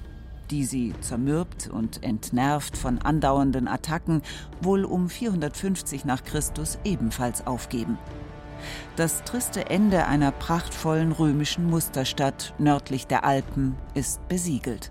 die 0.50 0.64
sie 0.64 0.94
zermürbt 1.00 1.68
und 1.68 2.02
entnervt 2.02 2.76
von 2.76 2.98
andauernden 2.98 3.68
Attacken 3.68 4.22
wohl 4.61 4.84
um 4.84 5.08
450 5.08 6.04
nach 6.04 6.24
Christus 6.24 6.78
ebenfalls 6.84 7.46
aufgeben. 7.46 7.98
Das 8.96 9.22
triste 9.24 9.70
Ende 9.70 10.06
einer 10.06 10.32
prachtvollen 10.32 11.12
römischen 11.12 11.70
Musterstadt 11.70 12.54
nördlich 12.58 13.06
der 13.06 13.24
Alpen 13.24 13.76
ist 13.94 14.26
besiegelt. 14.28 14.90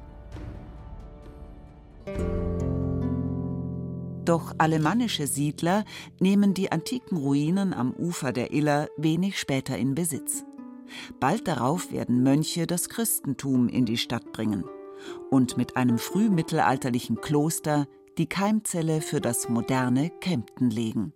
Doch 4.23 4.53
alemannische 4.57 5.27
Siedler 5.27 5.85
nehmen 6.19 6.53
die 6.53 6.71
antiken 6.71 7.17
Ruinen 7.17 7.73
am 7.73 7.91
Ufer 7.91 8.33
der 8.33 8.51
Iller 8.53 8.89
wenig 8.97 9.39
später 9.39 9.77
in 9.77 9.95
Besitz. 9.95 10.43
Bald 11.19 11.47
darauf 11.47 11.91
werden 11.91 12.23
Mönche 12.23 12.67
das 12.67 12.87
Christentum 12.89 13.67
in 13.67 13.85
die 13.85 13.97
Stadt 13.97 14.31
bringen 14.31 14.63
und 15.29 15.57
mit 15.57 15.77
einem 15.77 15.97
frühmittelalterlichen 15.97 17.21
Kloster 17.21 17.87
die 18.17 18.27
Keimzelle 18.27 19.01
für 19.01 19.21
das 19.21 19.49
moderne 19.49 20.09
Kempten 20.21 20.69
legen. 20.69 21.13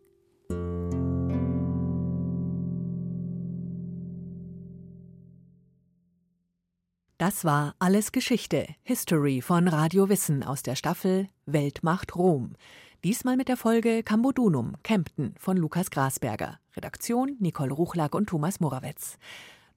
Das 7.21 7.45
war 7.45 7.75
Alles 7.77 8.11
Geschichte, 8.11 8.65
History 8.81 9.41
von 9.41 9.67
Radio 9.67 10.09
Wissen 10.09 10.43
aus 10.43 10.63
der 10.63 10.75
Staffel 10.75 11.29
Weltmacht 11.45 12.15
Rom. 12.15 12.55
Diesmal 13.03 13.37
mit 13.37 13.47
der 13.47 13.57
Folge 13.57 14.01
Cambodunum, 14.01 14.75
Kempten 14.81 15.35
von 15.37 15.55
Lukas 15.55 15.91
Grasberger. 15.91 16.59
Redaktion 16.75 17.35
Nicole 17.39 17.73
Ruchlack 17.73 18.15
und 18.15 18.27
Thomas 18.27 18.59
Morawetz. 18.59 19.19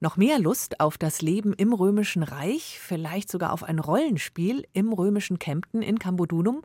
Noch 0.05 0.17
mehr 0.17 0.37
Lust 0.37 0.81
auf 0.81 0.99
das 0.99 1.23
Leben 1.23 1.51
im 1.53 1.73
Römischen 1.73 2.21
Reich, 2.21 2.77
vielleicht 2.79 3.27
sogar 3.27 3.51
auf 3.51 3.63
ein 3.63 3.79
Rollenspiel 3.79 4.67
im 4.71 4.93
römischen 4.93 5.39
Kempten 5.39 5.81
in 5.81 5.97
Cambodunum? 5.97 6.61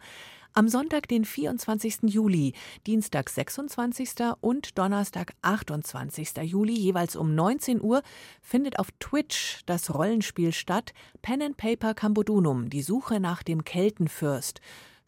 Am 0.53 0.68
Sonntag, 0.68 1.09
den 1.09 1.24
24. 1.24 2.00
Juli, 2.03 2.53
Dienstag 2.87 3.31
26. 3.31 4.11
und 4.42 4.76
Donnerstag 4.76 5.33
28. 5.40 6.37
Juli 6.42 6.74
jeweils 6.74 7.16
um 7.16 7.35
19 7.35 7.81
Uhr 7.81 8.03
findet 8.42 8.79
auf 8.79 8.88
Twitch 9.00 9.62
das 9.64 9.94
Rollenspiel 9.94 10.53
statt 10.53 10.92
Pen 11.22 11.40
and 11.40 11.57
Paper 11.57 11.94
Cambodunum, 11.94 12.68
die 12.68 12.83
Suche 12.83 13.20
nach 13.20 13.42
dem 13.42 13.64
Keltenfürst. 13.64 14.61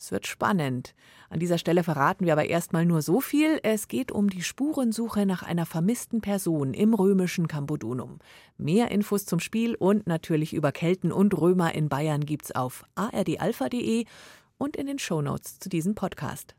Es 0.03 0.11
wird 0.11 0.27
spannend. 0.27 0.97
An 1.31 1.39
dieser 1.39 1.59
Stelle 1.59 1.85
verraten 1.85 2.27
wir 2.27 2.33
aber 2.33 2.47
erstmal 2.47 2.85
nur 2.85 3.03
so 3.03 3.21
viel. 3.21 3.61
Es 3.63 3.87
geht 3.87 4.11
um 4.11 4.31
die 4.31 4.43
Spurensuche 4.43 5.27
nach 5.27 5.45
einer 5.45 5.65
vermissten 5.65 6.21
Person 6.21 6.75
im 6.75 6.93
römischen 6.93 7.47
Cambodunum. 7.47 8.19
Mehr 8.59 8.91
Infos 8.91 9.27
zum 9.27 9.39
Spiel 9.39 9.77
und 9.77 10.09
natürlich 10.09 10.55
über 10.55 10.73
Kelten 10.73 11.13
und 11.13 11.41
Römer 11.41 11.77
in 11.77 11.89
Bayern 11.89 12.27
gibt's 12.27 12.51
auf 12.51 12.85
ardalpha.de 12.97 14.05
und 14.59 14.77
in 14.77 14.89
den 14.89 14.99
Shownotes 14.99 15.61
zu 15.61 15.69
diesem 15.69 15.95
Podcast. 15.95 16.51